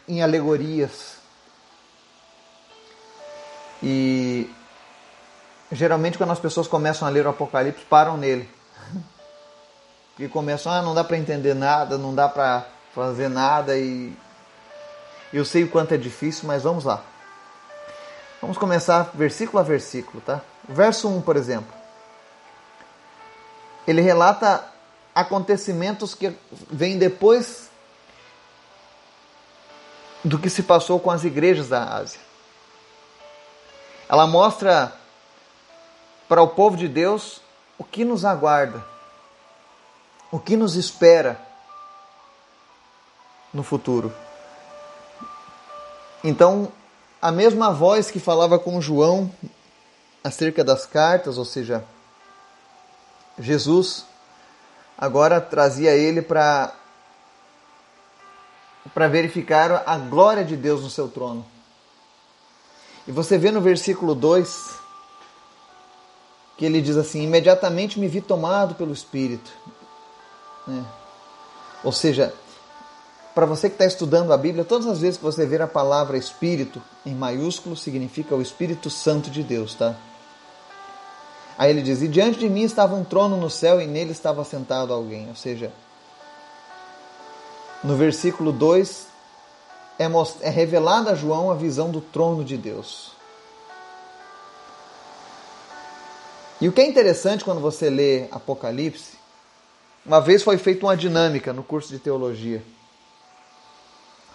em 0.06 0.22
alegorias. 0.22 1.16
E 3.82 4.48
geralmente 5.72 6.16
quando 6.16 6.30
as 6.30 6.38
pessoas 6.38 6.68
começam 6.68 7.08
a 7.08 7.10
ler 7.10 7.26
o 7.26 7.30
Apocalipse, 7.30 7.84
param 7.86 8.16
nele 8.16 8.48
que 10.16 10.28
começam, 10.30 10.70
ah, 10.70 10.82
não 10.82 10.94
dá 10.94 11.02
para 11.02 11.16
entender 11.16 11.54
nada, 11.54 11.98
não 11.98 12.14
dá 12.14 12.28
para 12.28 12.64
fazer 12.94 13.28
nada 13.28 13.76
e 13.76 14.16
eu 15.32 15.44
sei 15.44 15.64
o 15.64 15.68
quanto 15.68 15.94
é 15.94 15.96
difícil, 15.96 16.46
mas 16.46 16.62
vamos 16.62 16.84
lá. 16.84 17.02
Vamos 18.40 18.56
começar 18.56 19.10
versículo 19.14 19.58
a 19.58 19.64
versículo, 19.64 20.20
tá? 20.20 20.42
Verso 20.68 21.08
1, 21.08 21.22
por 21.22 21.34
exemplo. 21.34 21.83
Ele 23.86 24.00
relata 24.00 24.64
acontecimentos 25.14 26.14
que 26.14 26.34
vêm 26.70 26.98
depois 26.98 27.70
do 30.24 30.38
que 30.38 30.48
se 30.48 30.62
passou 30.62 30.98
com 30.98 31.10
as 31.10 31.24
igrejas 31.24 31.68
da 31.68 31.84
Ásia. 31.84 32.20
Ela 34.08 34.26
mostra 34.26 34.92
para 36.28 36.42
o 36.42 36.48
povo 36.48 36.76
de 36.76 36.88
Deus 36.88 37.40
o 37.78 37.84
que 37.84 38.04
nos 38.04 38.24
aguarda 38.24 38.94
o 40.34 40.38
que 40.40 40.56
nos 40.56 40.74
espera 40.74 41.40
no 43.52 43.62
futuro. 43.62 44.12
Então, 46.24 46.72
a 47.22 47.30
mesma 47.30 47.70
voz 47.70 48.10
que 48.10 48.18
falava 48.18 48.58
com 48.58 48.80
João 48.80 49.30
acerca 50.24 50.64
das 50.64 50.86
cartas, 50.86 51.38
ou 51.38 51.44
seja, 51.44 51.84
Jesus, 53.38 54.04
agora 54.96 55.40
trazia 55.40 55.92
ele 55.92 56.22
para 56.22 56.72
para 58.92 59.08
verificar 59.08 59.82
a 59.86 59.96
glória 59.96 60.44
de 60.44 60.56
Deus 60.56 60.82
no 60.82 60.90
seu 60.90 61.08
trono. 61.08 61.44
E 63.08 63.12
você 63.12 63.38
vê 63.38 63.50
no 63.50 63.60
versículo 63.60 64.14
2 64.14 64.78
que 66.56 66.64
ele 66.64 66.80
diz 66.80 66.96
assim: 66.96 67.22
Imediatamente 67.22 67.98
me 67.98 68.08
vi 68.08 68.20
tomado 68.20 68.74
pelo 68.74 68.92
Espírito 68.92 69.50
né? 70.66 70.84
Ou 71.82 71.92
seja, 71.92 72.32
para 73.34 73.46
você 73.46 73.68
que 73.68 73.74
está 73.74 73.84
estudando 73.84 74.32
a 74.32 74.36
Bíblia, 74.36 74.64
todas 74.64 74.86
as 74.86 75.00
vezes 75.00 75.18
que 75.18 75.24
você 75.24 75.44
ver 75.44 75.60
a 75.60 75.66
palavra 75.66 76.16
Espírito 76.16 76.80
em 77.04 77.14
maiúsculo, 77.14 77.76
significa 77.76 78.34
o 78.34 78.42
Espírito 78.42 78.88
Santo 78.88 79.30
de 79.30 79.42
Deus, 79.42 79.74
tá? 79.74 79.94
Aí 81.56 81.70
ele 81.70 81.82
diz: 81.82 82.02
E 82.02 82.08
diante 82.08 82.38
de 82.38 82.48
mim 82.48 82.62
estava 82.62 82.94
um 82.94 83.04
trono 83.04 83.36
no 83.36 83.50
céu 83.50 83.80
e 83.80 83.86
nele 83.86 84.12
estava 84.12 84.44
sentado 84.44 84.92
alguém. 84.92 85.28
Ou 85.28 85.36
seja, 85.36 85.72
no 87.82 87.96
versículo 87.96 88.52
2 88.52 89.06
é, 89.98 90.04
é 90.40 90.50
revelada 90.50 91.12
a 91.12 91.14
João 91.14 91.50
a 91.50 91.54
visão 91.54 91.90
do 91.90 92.00
trono 92.00 92.44
de 92.44 92.56
Deus. 92.56 93.12
E 96.60 96.68
o 96.68 96.72
que 96.72 96.80
é 96.80 96.86
interessante 96.86 97.44
quando 97.44 97.60
você 97.60 97.90
lê 97.90 98.26
Apocalipse 98.30 99.24
uma 100.06 100.20
vez 100.20 100.42
foi 100.42 100.58
feita 100.58 100.84
uma 100.84 100.96
dinâmica 100.96 101.52
no 101.52 101.62
curso 101.62 101.88
de 101.88 101.98
teologia 101.98 102.62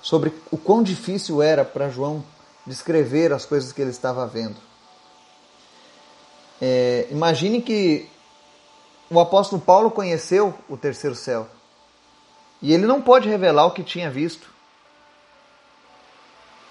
sobre 0.01 0.33
o 0.49 0.57
quão 0.57 0.81
difícil 0.81 1.43
era 1.43 1.63
para 1.63 1.89
João 1.89 2.23
descrever 2.65 3.31
as 3.31 3.45
coisas 3.45 3.71
que 3.71 3.81
ele 3.81 3.91
estava 3.91 4.25
vendo. 4.25 4.68
É, 6.61 7.07
imagine 7.09 7.61
que 7.61 8.09
o 9.09 9.19
apóstolo 9.19 9.61
Paulo 9.61 9.89
conheceu 9.89 10.53
o 10.67 10.75
terceiro 10.75 11.15
céu 11.15 11.47
e 12.61 12.73
ele 12.73 12.85
não 12.85 13.01
pode 13.01 13.29
revelar 13.29 13.65
o 13.65 13.71
que 13.71 13.83
tinha 13.83 14.09
visto. 14.09 14.49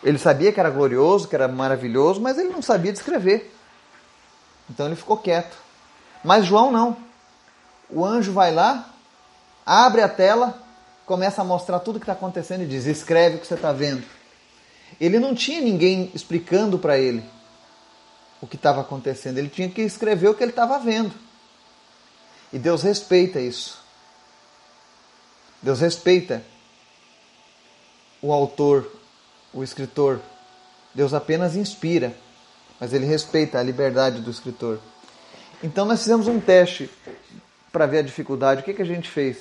Ele 0.02 0.18
sabia 0.18 0.52
que 0.52 0.60
era 0.60 0.70
glorioso, 0.70 1.26
que 1.26 1.34
era 1.34 1.48
maravilhoso, 1.48 2.20
mas 2.20 2.38
ele 2.38 2.50
não 2.50 2.62
sabia 2.62 2.92
descrever. 2.92 3.52
Então 4.70 4.86
ele 4.86 4.94
ficou 4.94 5.16
quieto. 5.16 5.56
Mas 6.22 6.44
João 6.44 6.70
não. 6.70 6.96
O 7.90 8.04
anjo 8.04 8.32
vai 8.32 8.52
lá, 8.52 8.90
abre 9.64 10.02
a 10.02 10.08
tela, 10.08 10.62
começa 11.06 11.40
a 11.40 11.44
mostrar 11.44 11.80
tudo 11.80 11.96
o 11.96 11.98
que 11.98 12.04
está 12.04 12.12
acontecendo 12.12 12.62
e 12.62 12.66
diz: 12.66 12.84
escreve 12.84 13.36
o 13.36 13.40
que 13.40 13.46
você 13.46 13.54
está 13.54 13.72
vendo. 13.72 14.04
Ele 15.00 15.18
não 15.18 15.34
tinha 15.34 15.60
ninguém 15.60 16.10
explicando 16.14 16.78
para 16.78 16.98
ele 16.98 17.24
o 18.40 18.46
que 18.46 18.56
estava 18.56 18.80
acontecendo, 18.80 19.38
ele 19.38 19.48
tinha 19.48 19.68
que 19.68 19.82
escrever 19.82 20.28
o 20.28 20.34
que 20.34 20.42
ele 20.42 20.52
estava 20.52 20.78
vendo. 20.78 21.14
E 22.52 22.58
Deus 22.58 22.82
respeita 22.82 23.40
isso. 23.40 23.78
Deus 25.60 25.80
respeita 25.80 26.42
o 28.22 28.32
autor, 28.32 28.90
o 29.52 29.62
escritor. 29.62 30.20
Deus 30.94 31.12
apenas 31.12 31.56
inspira, 31.56 32.16
mas 32.80 32.92
ele 32.92 33.06
respeita 33.06 33.58
a 33.58 33.62
liberdade 33.62 34.20
do 34.20 34.30
escritor. 34.30 34.80
Então 35.62 35.84
nós 35.84 36.00
fizemos 36.00 36.28
um 36.28 36.40
teste 36.40 36.90
para 37.72 37.86
ver 37.86 37.98
a 37.98 38.02
dificuldade. 38.02 38.60
O 38.60 38.64
que, 38.64 38.74
que 38.74 38.82
a 38.82 38.86
gente 38.86 39.08
fez? 39.08 39.38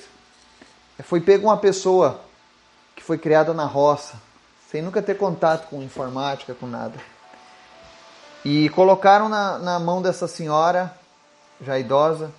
Foi 1.04 1.20
pego 1.20 1.46
uma 1.46 1.56
pessoa 1.56 2.20
que 2.96 3.02
foi 3.02 3.16
criada 3.16 3.54
na 3.54 3.64
roça, 3.64 4.20
sem 4.70 4.82
nunca 4.82 5.00
ter 5.00 5.16
contato 5.16 5.68
com 5.68 5.82
informática, 5.82 6.54
com 6.54 6.66
nada. 6.66 6.98
E 8.50 8.70
colocaram 8.70 9.28
na, 9.28 9.58
na 9.58 9.78
mão 9.78 10.00
dessa 10.00 10.26
senhora, 10.26 10.90
já 11.60 11.78
idosa, 11.78 12.32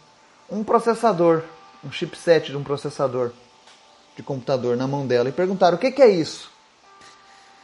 um 0.50 0.64
processador, 0.64 1.44
um 1.86 1.92
chipset 1.92 2.50
de 2.50 2.58
um 2.58 2.64
processador 2.64 3.32
de 4.16 4.24
computador 4.24 4.76
na 4.76 4.88
mão 4.88 5.06
dela. 5.06 5.30
E 5.30 5.32
perguntaram: 5.32 5.78
o 5.78 5.80
que, 5.80 5.92
que 5.92 6.02
é 6.02 6.10
isso? 6.10 6.50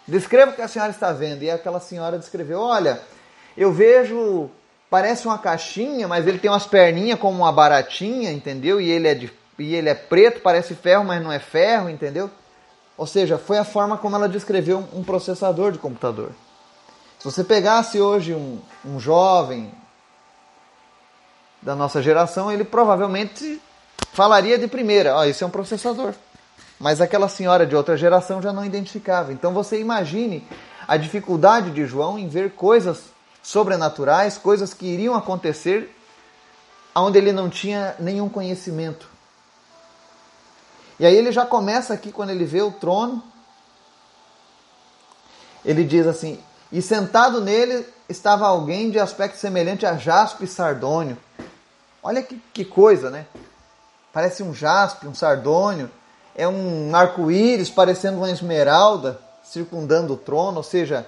Descreva 0.07 0.51
o 0.51 0.53
que 0.53 0.61
a 0.61 0.67
senhora 0.67 0.91
está 0.91 1.11
vendo. 1.11 1.41
E 1.41 1.49
aquela 1.49 1.79
senhora 1.79 2.19
descreveu: 2.19 2.59
olha, 2.59 3.01
eu 3.57 3.73
vejo 3.73 4.47
parece 4.91 5.25
uma 5.25 5.39
caixinha, 5.39 6.07
mas 6.07 6.27
ele 6.27 6.37
tem 6.37 6.51
umas 6.51 6.67
perninhas 6.67 7.19
como 7.19 7.39
uma 7.39 7.51
baratinha, 7.51 8.31
entendeu? 8.31 8.79
E 8.79 8.91
ele 8.91 9.07
é 9.07 9.15
de, 9.15 9.33
e 9.57 9.73
ele 9.73 9.89
é 9.89 9.95
preto, 9.95 10.41
parece 10.41 10.75
ferro, 10.75 11.03
mas 11.03 11.19
não 11.19 11.31
é 11.31 11.39
ferro, 11.39 11.89
entendeu? 11.89 12.29
Ou 12.95 13.07
seja, 13.07 13.39
foi 13.39 13.57
a 13.57 13.63
forma 13.63 13.97
como 13.97 14.15
ela 14.15 14.29
descreveu 14.29 14.83
um 14.93 15.03
processador 15.03 15.71
de 15.71 15.79
computador. 15.79 16.29
Se 17.25 17.31
você 17.31 17.43
pegasse 17.43 17.99
hoje 17.99 18.35
um, 18.35 18.59
um 18.85 18.99
jovem 18.99 19.73
da 21.59 21.75
nossa 21.75 21.99
geração, 21.99 22.51
ele 22.51 22.63
provavelmente 22.63 23.59
falaria 24.13 24.59
de 24.59 24.67
primeira, 24.67 25.15
ó, 25.15 25.21
oh, 25.21 25.23
esse 25.23 25.43
é 25.43 25.47
um 25.47 25.49
processador. 25.49 26.13
Mas 26.79 27.01
aquela 27.01 27.27
senhora 27.27 27.65
de 27.65 27.75
outra 27.75 27.97
geração 27.97 28.43
já 28.43 28.53
não 28.53 28.63
identificava. 28.63 29.33
Então 29.33 29.55
você 29.55 29.79
imagine 29.79 30.47
a 30.87 30.97
dificuldade 30.97 31.71
de 31.71 31.87
João 31.87 32.19
em 32.19 32.27
ver 32.27 32.51
coisas 32.51 33.05
sobrenaturais, 33.41 34.37
coisas 34.37 34.71
que 34.71 34.85
iriam 34.85 35.15
acontecer 35.15 35.97
onde 36.93 37.17
ele 37.17 37.31
não 37.31 37.49
tinha 37.49 37.95
nenhum 37.99 38.29
conhecimento. 38.29 39.09
E 40.99 41.05
aí 41.07 41.15
ele 41.15 41.31
já 41.31 41.43
começa 41.43 41.91
aqui 41.91 42.11
quando 42.11 42.29
ele 42.29 42.45
vê 42.45 42.61
o 42.61 42.71
trono, 42.71 43.23
ele 45.65 45.83
diz 45.83 46.05
assim: 46.05 46.39
E 46.75 46.81
sentado 46.81 47.39
nele 47.39 47.87
estava 48.09 48.45
alguém 48.45 48.91
de 48.91 48.99
aspecto 48.99 49.37
semelhante 49.37 49.85
a 49.85 49.95
jaspe 49.95 50.45
sardônio. 50.45 51.17
Olha 52.03 52.21
que, 52.21 52.37
que 52.53 52.65
coisa, 52.65 53.09
né? 53.09 53.27
Parece 54.11 54.43
um 54.43 54.53
jaspe, 54.53 55.07
um 55.07 55.15
sardônio. 55.15 55.89
É 56.35 56.45
um 56.45 56.93
arco-íris 56.93 57.69
parecendo 57.69 58.17
uma 58.17 58.29
esmeralda 58.29 59.17
circundando 59.41 60.15
o 60.15 60.17
trono. 60.17 60.57
Ou 60.57 60.63
seja, 60.63 61.07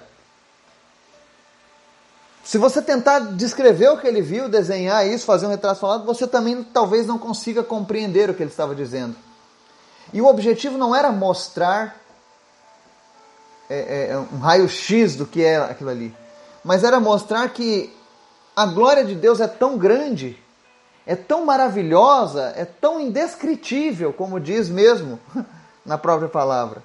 se 2.42 2.56
você 2.56 2.80
tentar 2.80 3.18
descrever 3.18 3.90
o 3.90 3.98
que 3.98 4.06
ele 4.06 4.22
viu, 4.22 4.48
desenhar 4.48 5.06
isso, 5.06 5.26
fazer 5.26 5.44
um 5.44 5.50
retrato 5.50 5.80
falado, 5.80 6.06
você 6.06 6.26
também 6.26 6.64
talvez 6.64 7.06
não 7.06 7.18
consiga 7.18 7.62
compreender 7.62 8.30
o 8.30 8.34
que 8.34 8.42
ele 8.42 8.50
estava 8.50 8.74
dizendo. 8.74 9.14
E 10.14 10.22
o 10.22 10.26
objetivo 10.26 10.78
não 10.78 10.96
era 10.96 11.12
mostrar 11.12 12.07
é, 13.68 14.10
é, 14.10 14.18
um 14.18 14.38
raio-x 14.38 15.16
do 15.16 15.26
que 15.26 15.44
é 15.44 15.56
aquilo 15.56 15.90
ali, 15.90 16.14
mas 16.64 16.84
era 16.84 16.98
mostrar 16.98 17.48
que 17.50 17.94
a 18.54 18.66
glória 18.66 19.04
de 19.04 19.14
Deus 19.14 19.40
é 19.40 19.46
tão 19.46 19.76
grande 19.78 20.38
é 21.08 21.16
tão 21.16 21.42
maravilhosa, 21.42 22.52
é 22.54 22.66
tão 22.66 23.00
indescritível, 23.00 24.12
como 24.12 24.38
diz 24.38 24.68
mesmo 24.68 25.18
na 25.82 25.96
própria 25.96 26.28
palavra. 26.28 26.82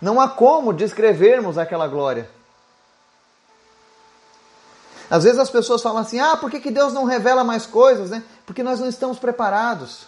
Não 0.00 0.18
há 0.18 0.26
como 0.26 0.72
descrevermos 0.72 1.58
aquela 1.58 1.86
glória. 1.86 2.26
Às 5.10 5.24
vezes 5.24 5.38
as 5.38 5.50
pessoas 5.50 5.82
falam 5.82 5.98
assim: 5.98 6.18
ah, 6.18 6.38
por 6.38 6.50
que, 6.50 6.58
que 6.58 6.70
Deus 6.70 6.94
não 6.94 7.04
revela 7.04 7.44
mais 7.44 7.66
coisas? 7.66 8.08
Né? 8.08 8.22
Porque 8.46 8.62
nós 8.62 8.80
não 8.80 8.88
estamos 8.88 9.18
preparados. 9.18 10.06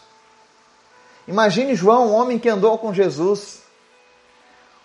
Imagine 1.29 1.75
João, 1.75 2.09
um 2.09 2.15
homem 2.15 2.39
que 2.39 2.49
andou 2.49 2.79
com 2.79 2.95
Jesus, 2.95 3.61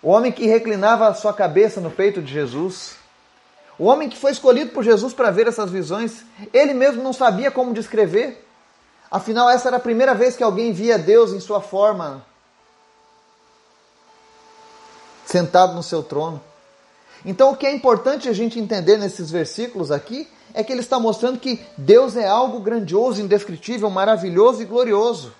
o 0.02 0.10
homem 0.10 0.32
que 0.32 0.46
reclinava 0.46 1.06
a 1.06 1.14
sua 1.14 1.32
cabeça 1.32 1.80
no 1.80 1.90
peito 1.90 2.20
de 2.20 2.32
Jesus, 2.32 2.96
o 3.78 3.84
homem 3.84 4.08
que 4.08 4.18
foi 4.18 4.32
escolhido 4.32 4.72
por 4.72 4.82
Jesus 4.82 5.14
para 5.14 5.30
ver 5.30 5.46
essas 5.46 5.70
visões, 5.70 6.24
ele 6.52 6.74
mesmo 6.74 7.02
não 7.02 7.12
sabia 7.12 7.50
como 7.50 7.72
descrever. 7.72 8.44
Afinal, 9.10 9.48
essa 9.48 9.68
era 9.68 9.76
a 9.76 9.80
primeira 9.80 10.14
vez 10.14 10.36
que 10.36 10.42
alguém 10.42 10.72
via 10.72 10.98
Deus 10.98 11.32
em 11.32 11.40
sua 11.40 11.60
forma, 11.60 12.24
sentado 15.24 15.74
no 15.74 15.82
seu 15.82 16.02
trono. 16.02 16.42
Então, 17.24 17.52
o 17.52 17.56
que 17.56 17.66
é 17.66 17.72
importante 17.72 18.28
a 18.28 18.32
gente 18.32 18.58
entender 18.58 18.96
nesses 18.96 19.30
versículos 19.30 19.92
aqui 19.92 20.28
é 20.52 20.64
que 20.64 20.72
ele 20.72 20.80
está 20.80 20.98
mostrando 20.98 21.38
que 21.38 21.60
Deus 21.76 22.16
é 22.16 22.26
algo 22.26 22.58
grandioso, 22.60 23.20
indescritível, 23.20 23.88
maravilhoso 23.88 24.60
e 24.60 24.64
glorioso. 24.64 25.32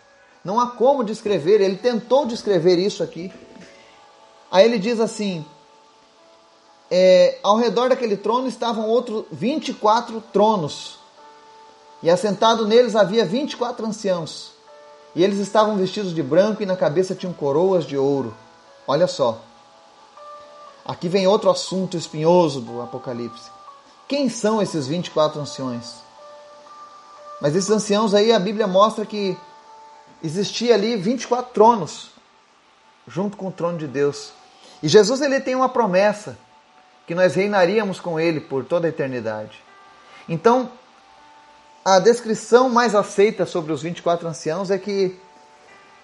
Não 0.45 0.61
há 0.61 0.69
como 0.69 1.05
descrever, 1.05 1.61
ele 1.61 1.77
tentou 1.77 2.27
descrever 2.27 2.79
isso 2.79 3.03
aqui. 3.03 3.33
Aí 4.53 4.67
ele 4.67 4.79
diz 4.79 5.01
assim: 5.01 5.43
é, 6.91 7.39
ao 7.43 7.57
redor 7.57 7.89
daquele 7.89 8.19
trono 8.19 8.47
estavam 8.47 8.87
outros 8.87 9.25
24 9.33 10.23
tronos, 10.31 10.99
e 12.03 12.11
assentado 12.11 12.69
neles 12.69 12.95
havia 12.95 13.25
24 13.25 13.87
anciãos, 13.87 14.53
e 15.17 15.25
eles 15.25 15.39
estavam 15.39 15.77
vestidos 15.77 16.15
de 16.15 16.23
branco 16.23 16.63
e 16.63 16.67
na 16.67 16.77
cabeça 16.77 17.15
tinham 17.15 17.33
coroas 17.33 17.87
de 17.87 17.97
ouro. 17.97 18.35
Olha 18.87 19.07
só. 19.07 19.41
Aqui 20.85 21.09
vem 21.09 21.27
outro 21.27 21.49
assunto 21.49 21.97
espinhoso 21.97 22.61
do 22.61 22.83
Apocalipse. 22.83 23.51
Quem 24.07 24.29
são 24.29 24.61
esses 24.61 24.87
24 24.87 25.41
anciões? 25.41 25.95
Mas 27.41 27.55
esses 27.57 27.71
anciãos 27.71 28.13
aí 28.13 28.33
a 28.33 28.39
Bíblia 28.39 28.67
mostra 28.67 29.07
que 29.07 29.37
existia 30.23 30.75
ali 30.75 30.97
24 30.97 31.53
tronos 31.55 32.11
junto 33.07 33.37
com 33.37 33.49
o 33.49 33.53
trono 33.53 33.79
de 33.79 33.87
Deus. 33.87 34.33
E 34.83 34.89
Jesus 34.89 35.21
ele 35.21 35.41
tem 35.41 35.55
uma 35.55 35.69
promessa 35.69 36.37
que 37.07 37.15
nós 37.15 37.35
reinaríamos 37.35 38.01
com 38.01 38.19
ele 38.19 38.41
por 38.41 38.65
toda 38.65 38.87
a 38.87 38.91
eternidade. 38.91 39.63
Então, 40.29 40.71
a 41.85 41.99
descrição 41.99 42.69
mais 42.69 42.95
aceita 42.95 43.45
sobre 43.45 43.73
os 43.73 43.83
24 43.83 44.27
anciãos 44.29 44.71
é 44.71 44.79
que 44.79 45.19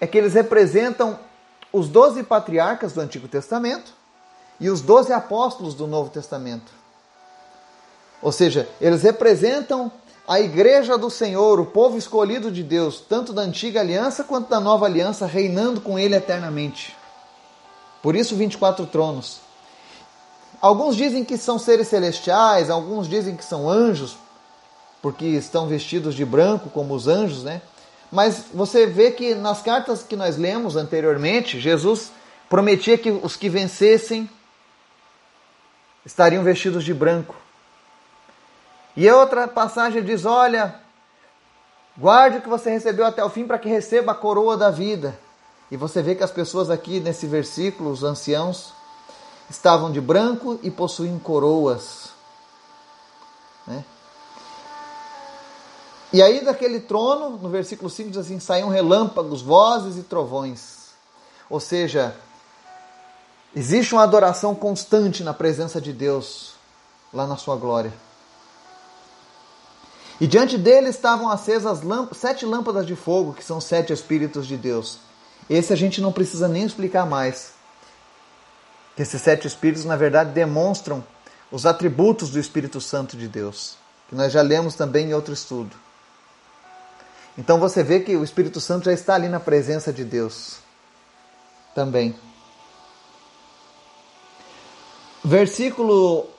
é 0.01 0.07
que 0.07 0.17
eles 0.17 0.33
representam 0.33 1.19
os 1.73 1.89
12 1.89 2.23
patriarcas 2.23 2.93
do 2.93 3.01
Antigo 3.01 3.27
Testamento 3.27 3.93
e 4.59 4.69
os 4.69 4.81
12 4.81 5.11
apóstolos 5.11 5.73
do 5.73 5.87
Novo 5.87 6.09
Testamento. 6.09 6.71
Ou 8.21 8.31
seja, 8.31 8.67
eles 8.79 9.03
representam 9.03 9.91
a 10.27 10.39
igreja 10.39 10.97
do 10.97 11.09
Senhor, 11.09 11.59
o 11.59 11.65
povo 11.65 11.97
escolhido 11.97 12.51
de 12.51 12.63
Deus, 12.63 13.01
tanto 13.01 13.33
da 13.33 13.41
antiga 13.41 13.79
aliança 13.79 14.23
quanto 14.23 14.49
da 14.49 14.59
nova 14.59 14.85
aliança, 14.85 15.25
reinando 15.25 15.81
com 15.81 15.97
ele 15.97 16.15
eternamente. 16.15 16.95
Por 18.01 18.15
isso 18.15 18.35
24 18.35 18.85
tronos. 18.87 19.41
Alguns 20.61 20.95
dizem 20.95 21.23
que 21.23 21.37
são 21.37 21.57
seres 21.57 21.87
celestiais, 21.87 22.69
alguns 22.69 23.07
dizem 23.07 23.35
que 23.35 23.45
são 23.45 23.69
anjos, 23.69 24.17
porque 25.01 25.25
estão 25.25 25.67
vestidos 25.67 26.15
de 26.15 26.25
branco 26.25 26.69
como 26.69 26.93
os 26.93 27.07
anjos, 27.07 27.43
né? 27.43 27.61
Mas 28.11 28.45
você 28.53 28.85
vê 28.85 29.11
que 29.11 29.35
nas 29.35 29.61
cartas 29.61 30.03
que 30.03 30.15
nós 30.15 30.37
lemos 30.37 30.75
anteriormente, 30.75 31.59
Jesus 31.59 32.11
prometia 32.49 32.97
que 32.97 33.11
os 33.11 33.35
que 33.35 33.47
vencessem 33.47 34.29
estariam 36.05 36.43
vestidos 36.43 36.83
de 36.83 36.93
branco. 36.93 37.35
E 38.97 39.09
outra 39.09 39.47
passagem 39.47 40.03
diz: 40.03 40.25
Olha, 40.25 40.75
guarde 41.97 42.37
o 42.37 42.41
que 42.41 42.49
você 42.49 42.69
recebeu 42.69 43.05
até 43.05 43.23
o 43.23 43.29
fim 43.29 43.45
para 43.45 43.59
que 43.59 43.69
receba 43.69 44.11
a 44.11 44.15
coroa 44.15 44.57
da 44.57 44.71
vida. 44.71 45.17
E 45.71 45.77
você 45.77 46.01
vê 46.01 46.15
que 46.15 46.23
as 46.23 46.31
pessoas 46.31 46.69
aqui 46.69 46.99
nesse 46.99 47.27
versículo, 47.27 47.91
os 47.91 48.03
anciãos, 48.03 48.73
estavam 49.49 49.91
de 49.91 50.01
branco 50.01 50.59
e 50.63 50.71
possuíam 50.71 51.19
coroas. 51.19 52.09
Né? 53.67 53.83
E 56.11 56.23
aí 56.23 56.43
daquele 56.43 56.79
trono, 56.79 57.37
no 57.37 57.49
versículo 57.49 57.89
5 57.89 58.09
diz 58.09 58.17
assim: 58.17 58.39
saíam 58.39 58.69
relâmpagos, 58.69 59.41
vozes 59.41 59.97
e 59.97 60.03
trovões. 60.03 60.89
Ou 61.49 61.59
seja, 61.59 62.15
existe 63.55 63.93
uma 63.93 64.03
adoração 64.03 64.55
constante 64.55 65.23
na 65.23 65.33
presença 65.33 65.79
de 65.79 65.93
Deus, 65.93 66.53
lá 67.13 67.27
na 67.27 67.37
sua 67.37 67.55
glória. 67.55 67.93
E 70.19 70.27
diante 70.27 70.57
dele 70.57 70.89
estavam 70.89 71.29
acesas 71.29 71.79
sete 72.13 72.45
lâmpadas 72.45 72.85
de 72.85 72.95
fogo, 72.95 73.33
que 73.33 73.43
são 73.43 73.61
sete 73.61 73.93
Espíritos 73.93 74.45
de 74.45 74.57
Deus. 74.57 74.97
Esse 75.49 75.73
a 75.73 75.75
gente 75.75 75.99
não 75.99 76.11
precisa 76.11 76.47
nem 76.47 76.63
explicar 76.63 77.05
mais 77.05 77.53
esses 79.01 79.21
sete 79.21 79.47
Espíritos, 79.47 79.85
na 79.85 79.95
verdade, 79.95 80.31
demonstram 80.31 81.03
os 81.49 81.65
atributos 81.65 82.29
do 82.29 82.39
Espírito 82.39 82.81
Santo 82.81 83.15
de 83.15 83.27
Deus, 83.27 83.77
que 84.09 84.15
nós 84.15 84.31
já 84.31 84.41
lemos 84.41 84.75
também 84.75 85.09
em 85.09 85.13
outro 85.13 85.33
estudo. 85.33 85.75
Então 87.37 87.59
você 87.59 87.81
vê 87.81 88.01
que 88.01 88.15
o 88.17 88.23
Espírito 88.23 88.59
Santo 88.59 88.85
já 88.85 88.93
está 88.93 89.15
ali 89.15 89.29
na 89.29 89.39
presença 89.39 89.93
de 89.93 90.03
Deus 90.03 90.57
também. 91.73 92.13
Versículo 95.23 96.29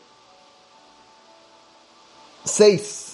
6. 2.44 3.10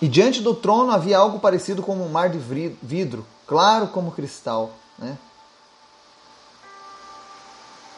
E 0.00 0.06
diante 0.08 0.40
do 0.40 0.54
trono 0.54 0.92
havia 0.92 1.18
algo 1.18 1.40
parecido 1.40 1.82
com 1.82 1.96
um 1.96 2.08
mar 2.08 2.30
de 2.30 2.38
vidro, 2.82 3.26
claro 3.46 3.88
como 3.88 4.12
cristal. 4.12 4.70
Né? 4.98 5.18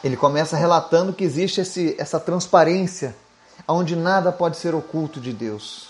Ele 0.03 0.17
começa 0.17 0.57
relatando 0.57 1.13
que 1.13 1.23
existe 1.23 1.61
esse, 1.61 1.95
essa 1.99 2.19
transparência, 2.19 3.15
onde 3.67 3.95
nada 3.95 4.31
pode 4.31 4.57
ser 4.57 4.73
oculto 4.73 5.19
de 5.19 5.31
Deus. 5.31 5.89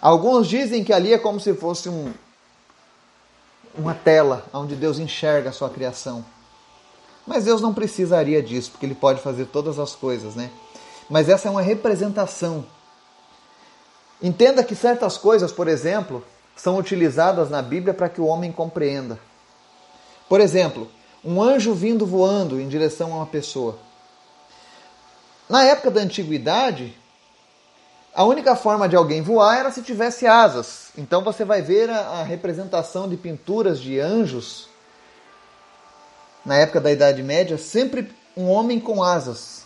Alguns 0.00 0.46
dizem 0.46 0.84
que 0.84 0.92
ali 0.92 1.12
é 1.12 1.18
como 1.18 1.40
se 1.40 1.52
fosse 1.54 1.88
um, 1.88 2.12
uma 3.76 3.94
tela 3.94 4.46
onde 4.52 4.76
Deus 4.76 4.98
enxerga 4.98 5.50
a 5.50 5.52
sua 5.52 5.68
criação. 5.68 6.24
Mas 7.26 7.44
Deus 7.44 7.60
não 7.60 7.74
precisaria 7.74 8.42
disso, 8.42 8.70
porque 8.70 8.86
Ele 8.86 8.94
pode 8.94 9.20
fazer 9.20 9.46
todas 9.46 9.78
as 9.78 9.94
coisas, 9.94 10.34
né? 10.34 10.50
Mas 11.08 11.28
essa 11.28 11.48
é 11.48 11.50
uma 11.50 11.60
representação. 11.60 12.64
Entenda 14.22 14.62
que 14.62 14.74
certas 14.74 15.16
coisas, 15.16 15.50
por 15.50 15.66
exemplo, 15.68 16.24
são 16.54 16.76
utilizadas 16.76 17.48
na 17.48 17.62
Bíblia 17.62 17.94
para 17.94 18.08
que 18.08 18.20
o 18.20 18.26
homem 18.26 18.52
compreenda. 18.52 19.18
Por 20.28 20.40
exemplo, 20.40 20.90
um 21.24 21.42
anjo 21.42 21.74
vindo 21.74 22.06
voando 22.06 22.60
em 22.60 22.68
direção 22.68 23.12
a 23.12 23.16
uma 23.16 23.26
pessoa. 23.26 23.78
Na 25.48 25.64
época 25.64 25.90
da 25.90 26.00
antiguidade, 26.00 26.96
a 28.14 28.24
única 28.24 28.54
forma 28.54 28.88
de 28.88 28.96
alguém 28.96 29.22
voar 29.22 29.58
era 29.58 29.70
se 29.70 29.82
tivesse 29.82 30.26
asas. 30.26 30.90
Então 30.96 31.22
você 31.22 31.44
vai 31.44 31.62
ver 31.62 31.88
a, 31.90 32.00
a 32.00 32.22
representação 32.22 33.08
de 33.08 33.16
pinturas 33.16 33.80
de 33.80 33.98
anjos 33.98 34.68
na 36.44 36.56
época 36.56 36.80
da 36.80 36.90
Idade 36.90 37.22
Média, 37.22 37.58
sempre 37.58 38.10
um 38.36 38.48
homem 38.48 38.80
com 38.80 39.02
asas. 39.02 39.64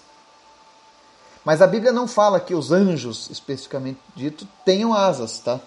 Mas 1.45 1.61
a 1.61 1.67
Bíblia 1.67 1.93
não 1.93 2.09
fala 2.09 2.41
que 2.41 2.55
os 2.55 2.73
anjos, 2.73 3.29
especificamente 3.31 4.01
dito, 4.17 4.49
tenham 4.65 4.95
asas, 4.95 5.39
tá? 5.41 5.61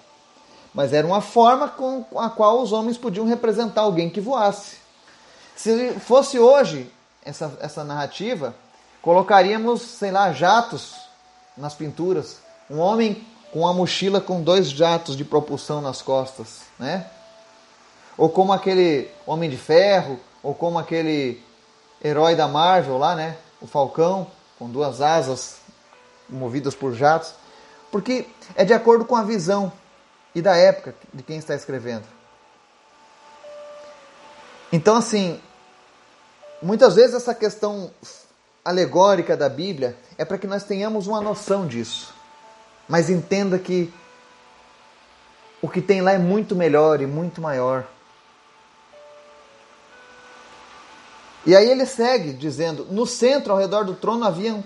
Mas 0.74 0.92
era 0.92 1.06
uma 1.06 1.22
forma 1.22 1.68
com 1.68 2.06
a 2.18 2.30
qual 2.30 2.62
os 2.62 2.72
homens 2.72 2.98
podiam 2.98 3.26
representar 3.26 3.82
alguém 3.82 4.10
que 4.10 4.20
voasse. 4.20 4.78
Se 5.56 5.94
fosse 6.00 6.40
hoje, 6.40 6.92
essa, 7.24 7.58
essa 7.62 7.84
narrativa, 7.84 8.56
colocaríamos, 9.02 9.82
sei 9.82 10.12
lá, 10.12 10.32
jatos 10.32 10.96
nas 11.56 11.76
pinturas. 11.76 12.40
Um 12.70 12.80
homem 12.80 13.26
com 13.52 13.62
uma 13.62 13.74
mochila 13.74 14.20
com 14.20 14.42
dois 14.42 14.70
jatos 14.70 15.16
de 15.16 15.24
propulsão 15.24 15.80
nas 15.80 16.02
costas, 16.02 16.62
né? 16.78 17.08
Ou 18.18 18.30
como 18.30 18.52
aquele 18.52 19.10
Homem 19.26 19.50
de 19.50 19.58
Ferro, 19.58 20.20
ou 20.42 20.54
como 20.56 20.80
aquele 20.80 21.42
herói 22.04 22.36
da 22.36 22.48
Marvel 22.48 22.98
lá, 22.98 23.16
né? 23.16 23.38
O 23.62 23.68
Falcão, 23.68 24.28
com 24.58 24.70
duas 24.70 25.02
asas 25.02 25.67
movidas 26.30 26.76
por 26.76 26.94
jatos. 26.94 27.34
Porque 27.92 28.28
é 28.56 28.66
de 28.66 28.74
acordo 28.74 29.06
com 29.06 29.16
a 29.16 29.24
visão 29.24 29.72
e 30.36 30.42
da 30.42 30.56
época 30.56 30.94
de 31.14 31.24
quem 31.24 31.38
está 31.38 31.56
escrevendo. 31.56 32.06
Então, 34.72 34.96
assim, 34.96 35.40
muitas 36.62 36.96
vezes 36.96 37.16
essa 37.16 37.34
questão 37.34 37.92
alegórica 38.64 39.38
da 39.38 39.48
Bíblia 39.48 39.98
é 40.18 40.26
para 40.26 40.38
que 40.38 40.46
nós 40.46 40.64
tenhamos 40.64 41.08
uma 41.08 41.22
noção 41.22 41.66
disso. 41.66 42.14
Mas 42.88 43.10
entenda 43.10 43.58
que 43.58 43.94
o 45.62 45.70
que 45.70 45.82
tem 45.82 46.02
lá 46.02 46.12
é 46.12 46.18
muito 46.18 46.56
melhor 46.56 47.02
e 47.02 47.06
muito 47.06 47.42
maior. 47.42 47.88
E 51.46 51.56
aí 51.56 51.70
ele 51.70 51.86
segue 51.86 52.34
dizendo: 52.34 52.86
No 52.92 53.06
centro, 53.06 53.54
ao 53.54 53.60
redor 53.60 53.86
do 53.86 53.96
trono, 53.96 54.26
haviam 54.26 54.64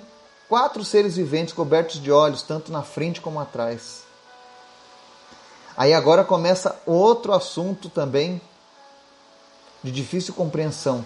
quatro 0.51 0.83
seres 0.83 1.15
viventes 1.15 1.53
cobertos 1.53 2.03
de 2.03 2.11
olhos, 2.11 2.41
tanto 2.41 2.73
na 2.73 2.83
frente 2.83 3.21
como 3.21 3.39
atrás. 3.39 4.03
Aí 5.77 5.93
agora 5.93 6.25
começa 6.25 6.77
outro 6.85 7.31
assunto 7.31 7.89
também 7.89 8.41
de 9.81 9.93
difícil 9.93 10.33
compreensão. 10.33 11.05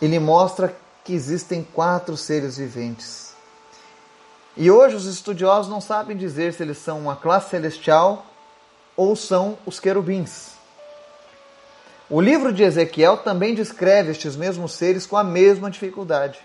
Ele 0.00 0.18
mostra 0.18 0.74
que 1.04 1.12
existem 1.12 1.62
quatro 1.62 2.16
seres 2.16 2.56
viventes. 2.56 3.34
E 4.56 4.70
hoje 4.70 4.96
os 4.96 5.04
estudiosos 5.04 5.70
não 5.70 5.82
sabem 5.82 6.16
dizer 6.16 6.54
se 6.54 6.62
eles 6.62 6.78
são 6.78 7.00
uma 7.00 7.16
classe 7.16 7.50
celestial 7.50 8.24
ou 8.96 9.14
são 9.14 9.58
os 9.66 9.78
querubins. 9.78 10.52
O 12.08 12.18
livro 12.18 12.50
de 12.50 12.62
Ezequiel 12.62 13.18
também 13.18 13.54
descreve 13.54 14.10
estes 14.10 14.36
mesmos 14.36 14.72
seres 14.72 15.04
com 15.04 15.18
a 15.18 15.24
mesma 15.24 15.70
dificuldade. 15.70 16.40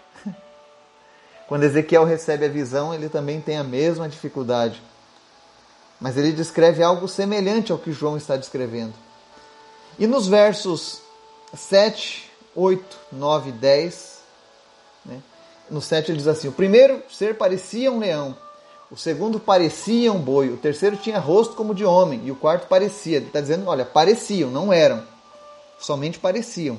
Quando 1.48 1.64
Ezequiel 1.64 2.04
recebe 2.04 2.46
a 2.46 2.50
visão, 2.50 2.94
ele 2.94 3.08
também 3.08 3.40
tem 3.40 3.58
a 3.58 3.64
mesma 3.64 4.10
dificuldade. 4.10 4.82
Mas 6.00 6.18
ele 6.18 6.34
descreve 6.34 6.84
algo 6.84 7.08
semelhante 7.08 7.72
ao 7.72 7.78
que 7.78 7.92
João 7.92 8.18
está 8.18 8.36
descrevendo. 8.36 8.94
E 9.98 10.06
nos 10.06 10.28
versos 10.28 11.02
7, 11.56 12.30
8, 12.54 12.98
9 13.14 13.50
e 13.50 13.54
10, 13.54 14.20
né, 15.06 15.22
no 15.72 15.82
7 15.82 16.12
ele 16.12 16.18
diz 16.18 16.28
assim: 16.28 16.50
O 16.50 16.52
primeiro 16.52 17.02
ser 17.10 17.36
parecia 17.36 17.92
um 17.92 18.00
leão, 18.00 18.38
o 18.92 18.98
segundo 18.98 19.40
parecia 19.40 20.12
um 20.12 20.20
boi, 20.20 20.50
o 20.50 20.58
terceiro 20.58 20.98
tinha 20.98 21.18
rosto 21.18 21.56
como 21.56 21.74
de 21.74 21.86
homem, 21.86 22.22
e 22.26 22.32
o 22.32 22.36
quarto 22.36 22.68
parecia. 22.68 23.18
Ele 23.18 23.28
está 23.28 23.42
dizendo: 23.42 23.68
olha, 23.68 23.86
pareciam, 23.86 24.52
não 24.52 24.72
eram, 24.72 25.04
somente 25.80 26.20
pareciam. 26.20 26.78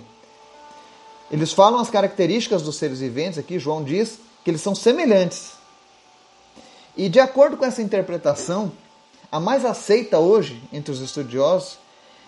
Eles 1.31 1.52
falam 1.52 1.81
as 1.81 1.90
características 1.90 2.62
dos 2.62 2.76
seres 2.76 3.00
viventes 3.00 3.38
aqui, 3.38 3.59
João 3.59 3.83
diz 3.83 4.18
que 4.49 4.53
eles 4.53 4.63
são 4.63 4.75
semelhantes. 4.75 5.53
E 6.97 7.07
de 7.11 7.21
acordo 7.21 7.59
com 7.59 7.67
essa 7.67 7.83
interpretação, 7.83 8.73
a 9.31 9.39
mais 9.39 9.63
aceita 9.63 10.19
hoje 10.19 10.63
entre 10.73 10.91
os 10.91 11.03
estudiosos 11.03 11.79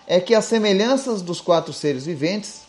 é 0.05 0.19
que 0.19 0.35
as 0.35 0.45
semelhanças 0.45 1.23
dos 1.23 1.41
quatro 1.41 1.73
seres 1.73 2.05
viventes, 2.05 2.61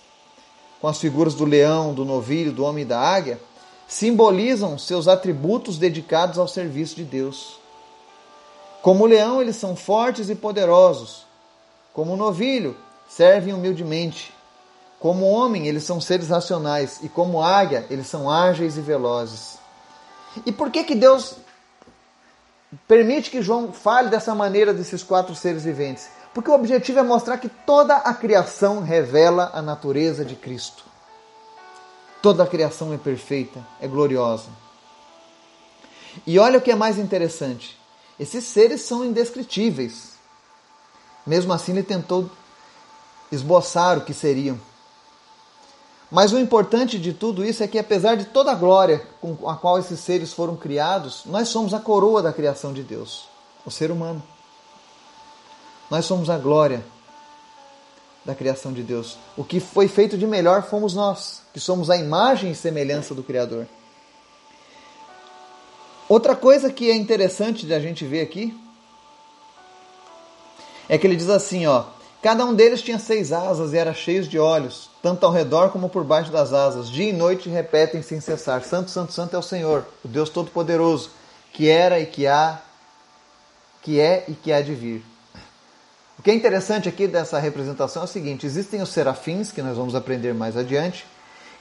com 0.80 0.88
as 0.88 0.98
figuras 0.98 1.34
do 1.34 1.44
leão, 1.44 1.92
do 1.92 2.02
novilho, 2.02 2.50
do 2.50 2.64
homem 2.64 2.82
e 2.82 2.86
da 2.86 2.98
águia, 2.98 3.38
simbolizam 3.86 4.78
seus 4.78 5.06
atributos 5.06 5.76
dedicados 5.76 6.38
ao 6.38 6.48
serviço 6.48 6.96
de 6.96 7.04
Deus. 7.04 7.58
Como 8.80 9.04
o 9.04 9.06
leão, 9.06 9.42
eles 9.42 9.56
são 9.56 9.76
fortes 9.76 10.30
e 10.30 10.34
poderosos. 10.34 11.26
Como 11.92 12.14
o 12.14 12.16
novilho, 12.16 12.74
servem 13.06 13.52
humildemente. 13.52 14.32
Como 15.02 15.28
homem, 15.28 15.66
eles 15.66 15.82
são 15.82 16.00
seres 16.00 16.28
racionais. 16.28 17.00
E 17.02 17.08
como 17.08 17.42
águia, 17.42 17.84
eles 17.90 18.06
são 18.06 18.30
ágeis 18.30 18.76
e 18.76 18.80
velozes. 18.80 19.58
E 20.46 20.52
por 20.52 20.70
que, 20.70 20.84
que 20.84 20.94
Deus 20.94 21.34
permite 22.86 23.28
que 23.28 23.42
João 23.42 23.72
fale 23.72 24.10
dessa 24.10 24.32
maneira 24.32 24.72
desses 24.72 25.02
quatro 25.02 25.34
seres 25.34 25.64
viventes? 25.64 26.08
Porque 26.32 26.48
o 26.48 26.54
objetivo 26.54 27.00
é 27.00 27.02
mostrar 27.02 27.38
que 27.38 27.48
toda 27.48 27.96
a 27.96 28.14
criação 28.14 28.80
revela 28.80 29.50
a 29.52 29.60
natureza 29.60 30.24
de 30.24 30.36
Cristo. 30.36 30.84
Toda 32.22 32.44
a 32.44 32.46
criação 32.46 32.94
é 32.94 32.96
perfeita, 32.96 33.58
é 33.80 33.88
gloriosa. 33.88 34.50
E 36.24 36.38
olha 36.38 36.60
o 36.60 36.62
que 36.62 36.70
é 36.70 36.76
mais 36.76 36.96
interessante: 36.96 37.76
esses 38.20 38.44
seres 38.44 38.82
são 38.82 39.04
indescritíveis. 39.04 40.12
Mesmo 41.26 41.52
assim, 41.52 41.72
ele 41.72 41.82
tentou 41.82 42.30
esboçar 43.32 43.98
o 43.98 44.02
que 44.02 44.14
seriam. 44.14 44.60
Mas 46.12 46.30
o 46.30 46.38
importante 46.38 46.98
de 46.98 47.14
tudo 47.14 47.42
isso 47.42 47.62
é 47.62 47.66
que, 47.66 47.78
apesar 47.78 48.16
de 48.16 48.26
toda 48.26 48.52
a 48.52 48.54
glória 48.54 49.02
com 49.18 49.48
a 49.48 49.56
qual 49.56 49.78
esses 49.78 49.98
seres 49.98 50.30
foram 50.30 50.54
criados, 50.54 51.22
nós 51.24 51.48
somos 51.48 51.72
a 51.72 51.80
coroa 51.80 52.20
da 52.22 52.34
criação 52.34 52.70
de 52.74 52.82
Deus, 52.82 53.24
o 53.64 53.70
ser 53.70 53.90
humano. 53.90 54.22
Nós 55.90 56.04
somos 56.04 56.28
a 56.28 56.36
glória 56.36 56.84
da 58.26 58.34
criação 58.34 58.74
de 58.74 58.82
Deus. 58.82 59.16
O 59.38 59.42
que 59.42 59.58
foi 59.58 59.88
feito 59.88 60.18
de 60.18 60.26
melhor 60.26 60.64
fomos 60.64 60.92
nós, 60.92 61.40
que 61.50 61.58
somos 61.58 61.88
a 61.88 61.96
imagem 61.96 62.50
e 62.50 62.54
semelhança 62.54 63.14
do 63.14 63.22
Criador. 63.22 63.66
Outra 66.10 66.36
coisa 66.36 66.70
que 66.70 66.90
é 66.90 66.94
interessante 66.94 67.64
de 67.64 67.72
a 67.72 67.80
gente 67.80 68.04
ver 68.04 68.20
aqui 68.20 68.54
é 70.90 70.98
que 70.98 71.06
ele 71.06 71.16
diz 71.16 71.30
assim, 71.30 71.66
ó, 71.66 71.84
cada 72.22 72.46
um 72.46 72.54
deles 72.54 72.80
tinha 72.80 72.98
seis 72.98 73.32
asas 73.32 73.72
e 73.72 73.76
era 73.76 73.92
cheio 73.92 74.22
de 74.22 74.38
olhos, 74.38 74.88
tanto 75.02 75.26
ao 75.26 75.32
redor 75.32 75.70
como 75.70 75.88
por 75.88 76.04
baixo 76.04 76.30
das 76.30 76.52
asas. 76.52 76.88
Dia 76.88 77.10
e 77.10 77.12
noite 77.12 77.48
repetem 77.48 78.00
sem 78.00 78.20
cessar: 78.20 78.62
Santo, 78.62 78.90
Santo, 78.90 79.12
Santo 79.12 79.34
é 79.34 79.38
o 79.38 79.42
Senhor, 79.42 79.84
o 80.04 80.08
Deus 80.08 80.30
Todo-Poderoso, 80.30 81.10
que 81.52 81.68
era 81.68 81.98
e 81.98 82.06
que 82.06 82.26
há, 82.26 82.60
que 83.82 84.00
é 84.00 84.24
e 84.28 84.34
que 84.34 84.52
há 84.52 84.62
de 84.62 84.74
vir. 84.74 85.04
O 86.18 86.22
que 86.22 86.30
é 86.30 86.34
interessante 86.34 86.88
aqui 86.88 87.08
dessa 87.08 87.38
representação 87.40 88.02
é 88.02 88.04
o 88.04 88.08
seguinte: 88.08 88.46
existem 88.46 88.80
os 88.80 88.90
serafins, 88.90 89.50
que 89.50 89.60
nós 89.60 89.76
vamos 89.76 89.96
aprender 89.96 90.32
mais 90.32 90.56
adiante, 90.56 91.04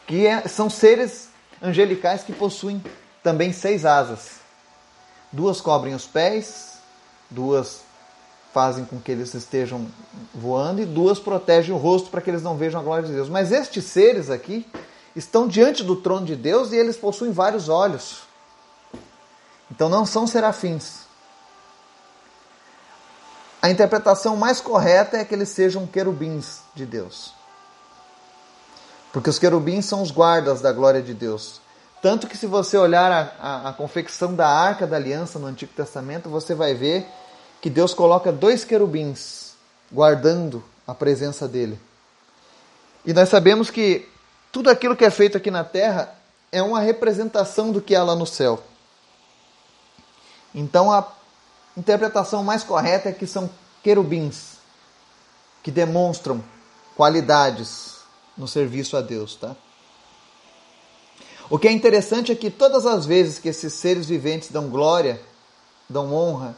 que 0.06 0.28
é, 0.28 0.48
são 0.48 0.70
seres 0.70 1.30
angelicais 1.60 2.22
que 2.22 2.32
possuem 2.32 2.84
também 3.24 3.52
seis 3.52 3.86
asas. 3.86 4.40
Duas 5.32 5.60
cobrem 5.60 5.96
os 5.96 6.06
pés, 6.06 6.78
duas 7.30 7.82
fazem 8.54 8.86
com 8.86 9.00
que 9.00 9.12
eles 9.12 9.34
estejam 9.34 9.88
voando 10.34 10.82
e 10.82 10.86
duas 10.86 11.20
protegem 11.20 11.74
o 11.74 11.78
rosto 11.78 12.10
para 12.10 12.22
que 12.22 12.30
eles 12.30 12.44
não 12.44 12.58
vejam 12.58 12.80
a 12.80 12.84
glória 12.84 13.08
de 13.08 13.14
Deus. 13.14 13.30
Mas 13.30 13.52
estes 13.52 13.86
seres 13.86 14.30
aqui 14.30 14.68
estão 15.16 15.48
diante 15.48 15.84
do 15.84 15.96
trono 15.96 16.26
de 16.26 16.36
Deus 16.36 16.72
e 16.72 16.76
eles 16.76 16.98
possuem 16.98 17.32
vários 17.32 17.70
olhos. 17.70 18.24
Então 19.70 19.88
não 19.88 20.06
são 20.06 20.28
serafins. 20.28 21.02
A 23.62 23.70
interpretação 23.70 24.36
mais 24.36 24.60
correta 24.60 25.18
é 25.18 25.24
que 25.24 25.34
eles 25.36 25.50
sejam 25.50 25.86
querubins 25.86 26.60
de 26.74 26.86
Deus. 26.86 27.34
Porque 29.14 29.30
os 29.30 29.38
querubins 29.38 29.86
são 29.86 30.02
os 30.02 30.10
guardas 30.10 30.62
da 30.62 30.72
glória 30.72 31.02
de 31.02 31.14
Deus. 31.14 31.62
Tanto 32.02 32.26
que, 32.26 32.36
se 32.36 32.48
você 32.48 32.78
olhar 32.78 33.12
a, 33.12 33.36
a, 33.40 33.70
a, 33.70 33.74
confecção 33.74 34.34
da 34.34 34.48
arca 34.48 34.88
da 34.88 34.96
aliança 34.96 35.38
no 35.38 35.46
Antigo 35.46 35.72
Testamento, 35.74 36.30
você 36.30 36.56
vai 36.56 36.74
ver 36.74 37.08
que 37.62 37.70
Deus 37.70 37.94
coloca 37.94 38.32
dois 38.32 38.66
querubins 38.66 39.54
guardando 39.92 40.64
a 40.88 40.96
presença 40.96 41.48
dele. 41.48 41.80
E 43.06 43.14
nós 43.14 43.30
sabemos 43.30 43.70
que 43.70 44.10
tudo 44.52 44.70
aquilo 44.70 44.96
que 44.96 45.06
é 45.06 45.12
feito 45.12 45.38
aqui 45.38 45.52
na 45.52 45.64
terra 45.64 46.14
é 46.52 46.62
uma 46.62 46.80
representação 46.80 47.72
do 47.72 47.82
que 47.82 47.96
há 47.96 48.04
lá 48.04 48.16
no 48.16 48.26
céu. 48.26 48.62
Então, 50.54 50.92
a 50.92 51.08
interpretação 51.78 52.44
mais 52.44 52.64
correta 52.64 53.10
é 53.10 53.14
que 53.14 53.28
são 53.28 53.50
querubins 53.84 54.58
que 55.64 55.72
demonstram 55.72 56.44
qualidades 56.98 57.98
no 58.38 58.48
serviço 58.48 58.98
a 58.98 59.02
Deus, 59.02 59.36
tá? 59.36 59.56
O 61.50 61.60
que 61.60 61.68
é 61.68 61.72
interessante 61.72 62.32
é 62.32 62.36
que 62.36 62.50
todas 62.50 62.86
as 62.86 63.06
vezes 63.06 63.38
que 63.38 63.50
esses 63.50 63.74
seres 63.74 64.08
viventes 64.08 64.52
dão 64.52 64.70
glória, 64.70 65.22
dão 65.90 66.14
honra 66.14 66.56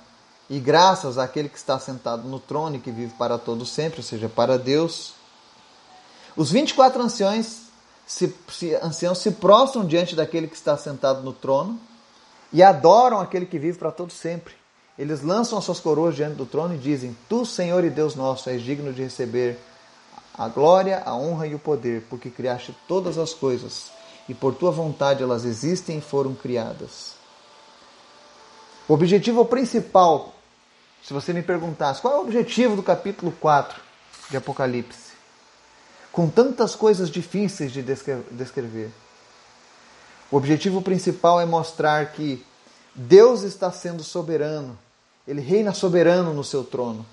e 0.49 0.59
graças 0.59 1.17
àquele 1.17 1.49
que 1.49 1.57
está 1.57 1.79
sentado 1.79 2.27
no 2.27 2.39
trono 2.39 2.75
e 2.75 2.79
que 2.79 2.91
vive 2.91 3.13
para 3.17 3.37
todo 3.37 3.65
sempre, 3.65 3.99
ou 3.99 4.03
seja, 4.03 4.27
para 4.27 4.57
Deus, 4.57 5.13
os 6.35 6.51
24 6.51 7.01
anciões 7.01 7.63
se, 8.05 8.33
se, 8.49 8.75
anciãos 8.75 9.19
se 9.19 9.31
prostram 9.31 9.85
diante 9.85 10.15
daquele 10.15 10.47
que 10.47 10.55
está 10.55 10.77
sentado 10.77 11.21
no 11.21 11.31
trono 11.31 11.79
e 12.51 12.61
adoram 12.61 13.19
aquele 13.19 13.45
que 13.45 13.57
vive 13.57 13.77
para 13.77 13.91
todo 13.91 14.11
sempre. 14.11 14.53
Eles 14.97 15.23
lançam 15.23 15.57
as 15.57 15.63
suas 15.63 15.79
coroas 15.79 16.15
diante 16.15 16.35
do 16.35 16.45
trono 16.45 16.75
e 16.75 16.77
dizem: 16.77 17.17
Tu, 17.27 17.45
Senhor 17.45 17.83
e 17.83 17.89
Deus 17.89 18.15
nosso, 18.15 18.49
és 18.49 18.61
digno 18.61 18.93
de 18.93 19.01
receber 19.01 19.57
a 20.37 20.47
glória, 20.47 21.01
a 21.05 21.15
honra 21.15 21.47
e 21.47 21.55
o 21.55 21.59
poder, 21.59 22.05
porque 22.09 22.29
criaste 22.29 22.75
todas 22.87 23.17
as 23.17 23.33
coisas, 23.33 23.91
e 24.27 24.33
por 24.33 24.53
tua 24.53 24.71
vontade 24.71 25.23
elas 25.23 25.45
existem 25.45 25.97
e 25.97 26.01
foram 26.01 26.33
criadas. 26.35 27.22
O 28.87 28.93
objetivo 28.93 29.45
principal, 29.45 30.33
se 31.01 31.13
você 31.13 31.31
me 31.31 31.41
perguntasse, 31.41 32.01
qual 32.01 32.15
é 32.15 32.17
o 32.17 32.21
objetivo 32.21 32.75
do 32.75 32.83
capítulo 32.83 33.31
4 33.39 33.81
de 34.29 34.37
Apocalipse? 34.37 35.13
Com 36.11 36.29
tantas 36.29 36.75
coisas 36.75 37.09
difíceis 37.09 37.71
de 37.71 37.81
descrever. 37.81 38.91
O 40.29 40.35
objetivo 40.35 40.81
principal 40.81 41.39
é 41.39 41.45
mostrar 41.45 42.11
que 42.11 42.45
Deus 42.93 43.43
está 43.43 43.71
sendo 43.71 44.03
soberano, 44.03 44.77
ele 45.27 45.41
reina 45.41 45.73
soberano 45.73 46.33
no 46.33 46.43
seu 46.43 46.63
trono. 46.63 47.05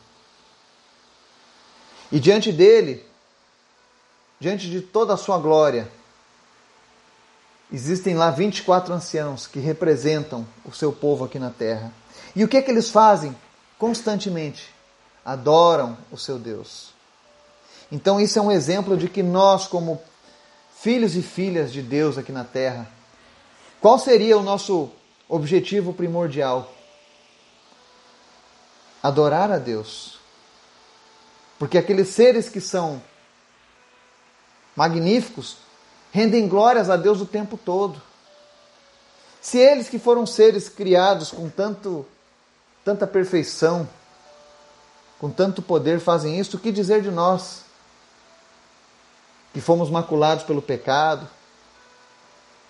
E 2.11 2.19
diante 2.19 2.51
dele, 2.51 3.07
diante 4.41 4.69
de 4.69 4.81
toda 4.81 5.15
a 5.15 5.17
sua 5.17 5.39
glória, 5.39 5.89
existem 7.73 8.15
lá 8.15 8.31
24 8.31 8.93
anciãos 8.93 9.47
que 9.47 9.59
representam 9.59 10.47
o 10.65 10.73
seu 10.73 10.93
povo 10.93 11.25
aqui 11.25 11.39
na 11.39 11.51
terra. 11.51 11.93
E 12.35 12.45
o 12.45 12.49
que 12.49 12.57
é 12.57 12.63
que 12.63 12.71
eles 12.71 12.91
fazem? 12.91 13.37
Constantemente 13.79 14.75
adoram 15.25 15.97
o 16.11 16.17
seu 16.17 16.39
Deus. 16.39 16.93
Então, 17.93 18.21
isso 18.21 18.39
é 18.39 18.43
um 18.43 18.53
exemplo 18.53 18.97
de 18.97 19.09
que 19.09 19.23
nós, 19.23 19.67
como 19.67 20.01
filhos 20.79 21.17
e 21.17 21.23
filhas 21.23 21.73
de 21.73 21.83
Deus 21.83 22.17
aqui 22.17 22.33
na 22.33 22.45
terra, 22.45 22.89
qual 23.81 23.99
seria 23.99 24.39
o 24.39 24.43
nosso 24.43 24.91
objetivo 25.29 25.93
primordial? 25.93 26.73
Adorar 29.03 29.51
a 29.51 29.59
Deus. 29.59 30.19
Porque 31.59 31.79
aqueles 31.79 32.09
seres 32.09 32.49
que 32.49 32.61
são 32.61 33.03
magníficos 34.77 35.57
rendem 36.13 36.49
glórias 36.49 36.91
a 36.91 36.97
Deus 36.97 37.21
o 37.21 37.27
tempo 37.27 37.57
todo. 37.57 38.01
Se 39.41 39.59
eles 39.59 39.89
que 39.89 39.99
foram 39.99 40.27
seres 40.27 40.69
criados 40.69 41.31
com 41.31 41.49
tanto 41.49 42.07
tanta 42.85 43.07
perfeição, 43.07 43.89
com 45.19 45.31
tanto 45.31 45.61
poder 45.61 46.01
fazem 46.01 46.39
isso, 46.39 46.57
o 46.57 46.61
que 46.61 46.73
dizer 46.73 47.03
de 47.03 47.11
nós? 47.11 47.63
Que 49.53 49.61
fomos 49.61 49.91
maculados 49.91 50.45
pelo 50.45 50.63
pecado, 50.63 51.29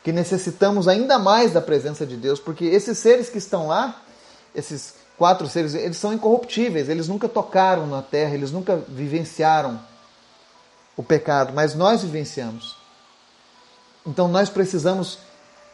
que 0.02 0.12
necessitamos 0.12 0.88
ainda 0.88 1.18
mais 1.18 1.52
da 1.52 1.60
presença 1.60 2.04
de 2.04 2.16
Deus, 2.16 2.40
porque 2.40 2.64
esses 2.64 2.98
seres 2.98 3.28
que 3.28 3.38
estão 3.38 3.68
lá, 3.68 4.02
esses 4.54 4.94
quatro 5.16 5.46
seres, 5.46 5.74
eles 5.74 5.96
são 5.96 6.12
incorruptíveis, 6.12 6.88
eles 6.88 7.06
nunca 7.06 7.28
tocaram 7.28 7.86
na 7.86 8.02
terra, 8.02 8.34
eles 8.34 8.50
nunca 8.50 8.76
vivenciaram 8.88 9.80
o 10.96 11.02
pecado, 11.02 11.52
mas 11.52 11.74
nós 11.74 12.02
vivenciamos. 12.02 12.79
Então 14.10 14.26
nós 14.26 14.50
precisamos 14.50 15.18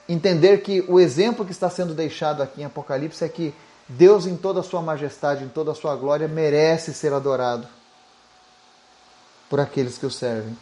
entender 0.06 0.58
que 0.58 0.84
o 0.88 1.00
exemplo 1.00 1.42
que 1.42 1.52
está 1.52 1.70
sendo 1.70 1.94
deixado 1.94 2.42
aqui 2.42 2.60
em 2.60 2.66
Apocalipse 2.66 3.24
é 3.24 3.28
que 3.30 3.54
Deus, 3.88 4.26
em 4.26 4.36
toda 4.36 4.60
a 4.60 4.62
sua 4.62 4.82
majestade, 4.82 5.42
em 5.42 5.48
toda 5.48 5.72
a 5.72 5.74
sua 5.74 5.96
glória, 5.96 6.28
merece 6.28 6.92
ser 6.92 7.14
adorado 7.14 7.66
por 9.48 9.58
aqueles 9.58 9.96
que 9.96 10.04
o 10.04 10.10
servem. 10.10 10.56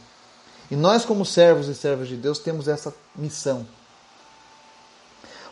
E 0.70 0.76
nós, 0.76 1.04
como 1.04 1.26
servos 1.26 1.66
e 1.66 1.74
servas 1.74 2.06
de 2.06 2.16
Deus, 2.16 2.38
temos 2.38 2.68
essa 2.68 2.94
missão. 3.16 3.66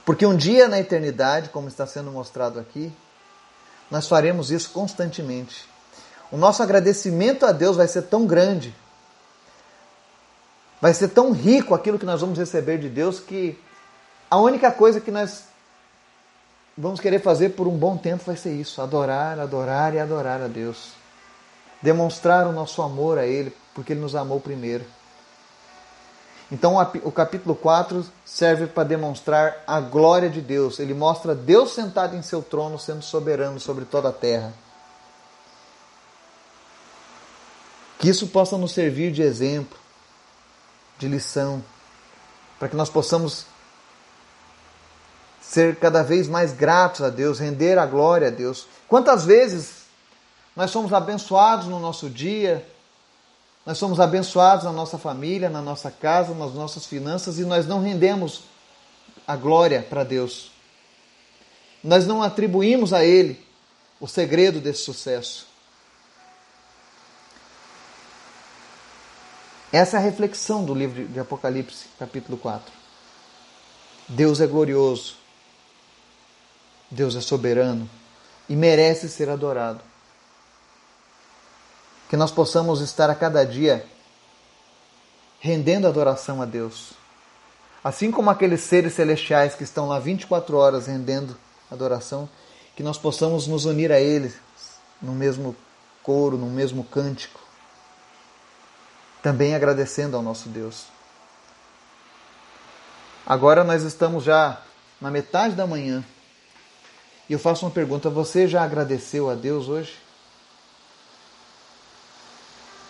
Porque 0.05 0.25
um 0.25 0.37
dia 0.37 0.69
na 0.69 0.79
eternidade, 0.79 1.49
como 1.49 1.67
está 1.67 1.89
sendo 1.89 2.13
mostrado 2.13 2.61
aqui, 2.61 2.93
nós 3.91 4.07
faremos 4.07 4.53
isso 4.53 4.71
constantemente. 4.71 5.69
O 6.31 6.37
nosso 6.37 6.63
agradecimento 6.63 7.45
a 7.45 7.51
Deus 7.51 7.77
vai 7.77 7.89
ser 7.89 8.03
tão 8.03 8.27
grande, 8.27 8.73
vai 10.83 10.93
ser 10.93 11.11
tão 11.11 11.31
rico 11.31 11.77
aquilo 11.77 11.97
que 11.97 12.05
nós 12.05 12.21
vamos 12.21 12.37
receber 12.37 12.77
de 12.77 12.89
Deus, 12.89 13.21
que 13.21 13.57
a 14.29 14.37
única 14.37 14.73
coisa 14.73 15.01
que 15.01 15.13
nós 15.13 15.45
vamos 16.77 16.99
querer 16.99 17.21
fazer 17.21 17.51
por 17.51 17.69
um 17.69 17.79
bom 17.79 17.97
tempo 17.97 18.25
vai 18.27 18.37
ser 18.37 18.53
isso: 18.53 18.83
adorar, 18.83 19.39
adorar 19.39 19.95
e 19.95 20.01
adorar 20.01 20.43
a 20.43 20.49
Deus. 20.49 20.91
Demonstrar 21.81 22.49
o 22.49 22.53
nosso 22.53 22.83
amor 22.83 23.17
a 23.17 23.25
Ele, 23.25 23.55
porque 23.75 23.93
Ele 23.93 24.01
nos 24.01 24.17
amou 24.17 24.41
primeiro. 24.41 24.85
Então 26.51 26.77
o 27.05 27.13
capítulo 27.13 27.55
4 27.55 28.05
serve 28.25 28.67
para 28.67 28.83
demonstrar 28.83 29.63
a 29.67 29.81
glória 29.81 30.29
de 30.29 30.41
Deus. 30.41 30.81
Ele 30.81 30.95
mostra 30.95 31.35
Deus 31.35 31.73
sentado 31.73 32.17
em 32.17 32.23
seu 32.23 32.43
trono, 32.43 32.79
sendo 32.79 33.03
soberano 33.03 33.59
sobre 33.61 33.85
toda 33.85 34.09
a 34.09 34.13
terra. 34.13 34.53
Que 37.99 38.11
isso 38.11 38.27
possa 38.29 38.59
nos 38.59 38.73
servir 38.73 39.13
de 39.13 39.23
exemplo, 39.23 39.79
de 41.03 41.09
lição, 41.09 41.63
para 42.59 42.69
que 42.69 42.77
nós 42.77 42.89
possamos 42.89 43.47
ser 45.41 45.77
cada 45.77 46.03
vez 46.03 46.29
mais 46.29 46.53
gratos 46.53 47.03
a 47.03 47.11
Deus, 47.11 47.41
render 47.41 47.77
a 47.77 47.85
glória 47.85 48.29
a 48.29 48.31
Deus. 48.31 48.67
Quantas 48.89 49.25
vezes 49.25 49.83
nós 50.55 50.71
somos 50.71 50.93
abençoados 50.93 51.67
no 51.67 51.81
nosso 51.81 52.09
dia, 52.09 52.67
nós 53.67 53.79
somos 53.79 53.99
abençoados 53.99 54.65
na 54.65 54.73
nossa 54.73 54.97
família, 54.97 55.51
na 55.51 55.61
nossa 55.61 55.91
casa, 55.91 56.35
nas 56.35 56.55
nossas 56.55 56.87
finanças 56.87 57.39
e 57.39 57.45
nós 57.45 57.67
não 57.67 57.81
rendemos 57.81 58.45
a 59.27 59.35
glória 59.37 59.83
para 59.83 60.05
Deus. 60.05 60.53
Nós 61.83 62.07
não 62.07 62.23
atribuímos 62.23 62.93
a 62.93 63.05
Ele 63.05 63.45
o 64.01 64.07
segredo 64.07 64.61
desse 64.61 64.83
sucesso. 64.85 65.52
Essa 69.73 69.97
é 69.97 70.01
a 70.01 70.03
reflexão 70.03 70.63
do 70.63 70.75
livro 70.75 71.07
de 71.07 71.19
Apocalipse, 71.19 71.87
capítulo 71.99 72.37
4. 72.37 72.71
Deus 74.07 74.39
é 74.43 74.47
glorioso, 74.47 75.17
Deus 76.91 77.17
é 77.17 77.23
soberano 77.23 77.89
e 78.51 78.55
merece 78.55 79.09
ser 79.09 79.31
adorado 79.31 79.81
que 82.11 82.19
nós 82.19 82.31
possamos 82.31 82.83
estar 82.83 83.09
a 83.09 83.15
cada 83.15 83.43
dia 83.47 83.87
rendendo 85.41 85.89
adoração 85.89 86.43
a 86.43 86.45
Deus. 86.45 86.93
Assim 87.83 88.11
como 88.11 88.29
aqueles 88.29 88.61
seres 88.61 88.93
celestiais 88.93 89.55
que 89.55 89.65
estão 89.65 89.89
lá 89.89 89.99
24 89.99 90.55
horas 90.55 90.87
rendendo 90.87 91.35
adoração, 91.71 92.29
que 92.77 92.83
nós 92.83 92.99
possamos 92.99 93.47
nos 93.47 93.65
unir 93.65 93.91
a 93.91 93.99
eles 93.99 94.35
no 95.01 95.13
mesmo 95.13 95.57
coro, 96.03 96.37
no 96.37 96.49
mesmo 96.49 96.85
cântico, 96.85 97.42
também 99.23 99.55
agradecendo 99.55 100.17
ao 100.17 100.23
nosso 100.23 100.49
Deus. 100.49 100.87
Agora 103.25 103.63
nós 103.63 103.83
estamos 103.83 104.25
já 104.25 104.61
na 105.01 105.11
metade 105.11 105.55
da 105.55 105.67
manhã 105.67 106.05
e 107.29 107.33
eu 107.33 107.39
faço 107.39 107.65
uma 107.65 107.71
pergunta: 107.71 108.11
você 108.11 108.49
já 108.49 108.63
agradeceu 108.63 109.31
a 109.31 109.35
Deus 109.35 109.69
hoje? 109.69 109.97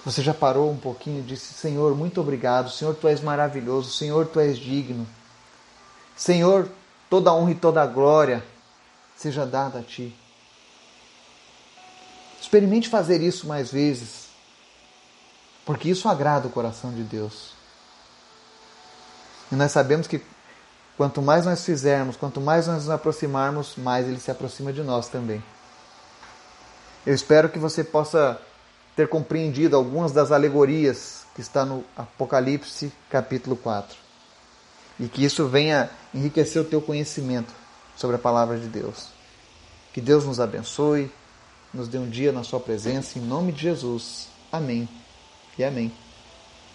Você 0.05 0.21
já 0.21 0.35
parou 0.35 0.71
um 0.71 0.77
pouquinho 0.77 1.21
e 1.21 1.23
disse: 1.23 1.53
Senhor, 1.55 1.95
muito 1.95 2.21
obrigado. 2.21 2.71
Senhor, 2.71 2.95
tu 2.95 3.07
és 3.07 3.21
maravilhoso. 3.21 3.93
Senhor, 3.93 4.27
tu 4.27 4.41
és 4.41 4.59
digno. 4.59 5.07
Senhor, 6.17 6.69
toda 7.09 7.33
honra 7.33 7.53
e 7.53 7.55
toda 7.55 7.87
glória 7.87 8.43
seja 9.17 9.47
dada 9.47 9.79
a 9.79 9.83
ti. 9.83 10.17
Experimente 12.41 12.89
fazer 12.89 13.21
isso 13.21 13.47
mais 13.47 13.71
vezes, 13.71 14.22
porque 15.65 15.89
isso 15.89 16.09
agrada 16.09 16.49
o 16.49 16.51
coração 16.51 16.93
de 16.93 17.03
Deus. 17.03 17.53
E 19.51 19.55
nós 19.55 19.71
sabemos 19.71 20.07
que 20.07 20.21
quanto 20.97 21.23
mais 21.23 21.45
nós 21.45 21.65
fizermos, 21.65 22.17
quanto 22.17 22.41
mais 22.41 22.67
nós 22.67 22.85
nos 22.85 22.91
aproximarmos, 22.91 23.77
mais 23.77 24.07
Ele 24.07 24.19
se 24.19 24.31
aproxima 24.31 24.73
de 24.73 24.83
nós 24.83 25.09
também. 25.09 25.43
Eu 27.07 27.15
espero 27.15 27.49
que 27.49 27.59
você 27.59 27.85
possa 27.85 28.41
ter 28.97 29.09
compreendido 29.09 29.77
algumas 29.77 30.13
das 30.13 30.33
alegorias 30.33 31.25
que 31.35 31.41
está 31.41 31.65
no 31.65 31.85
Apocalipse 31.97 32.93
capítulo 33.11 33.57
4. 33.57 33.97
E 35.01 35.09
que 35.09 35.25
isso 35.25 35.49
venha 35.49 35.91
enriquecer 36.15 36.61
o 36.61 36.65
teu 36.65 36.81
conhecimento 36.81 37.53
sobre 37.97 38.17
a 38.17 38.19
palavra 38.19 38.59
de 38.59 38.67
Deus. 38.67 39.09
Que 39.93 40.01
Deus 40.01 40.25
nos 40.25 40.41
abençoe, 40.41 41.11
nos 41.73 41.89
dê 41.89 41.99
um 41.99 42.09
dia 42.09 42.33
na 42.33 42.45
sua 42.45 42.61
presença, 42.61 43.19
em 43.19 43.23
nome 43.23 43.53
de 43.53 43.63
Jesus. 43.63 44.29
Amém 44.51 44.89
e 45.57 45.65
amém. 45.65 46.02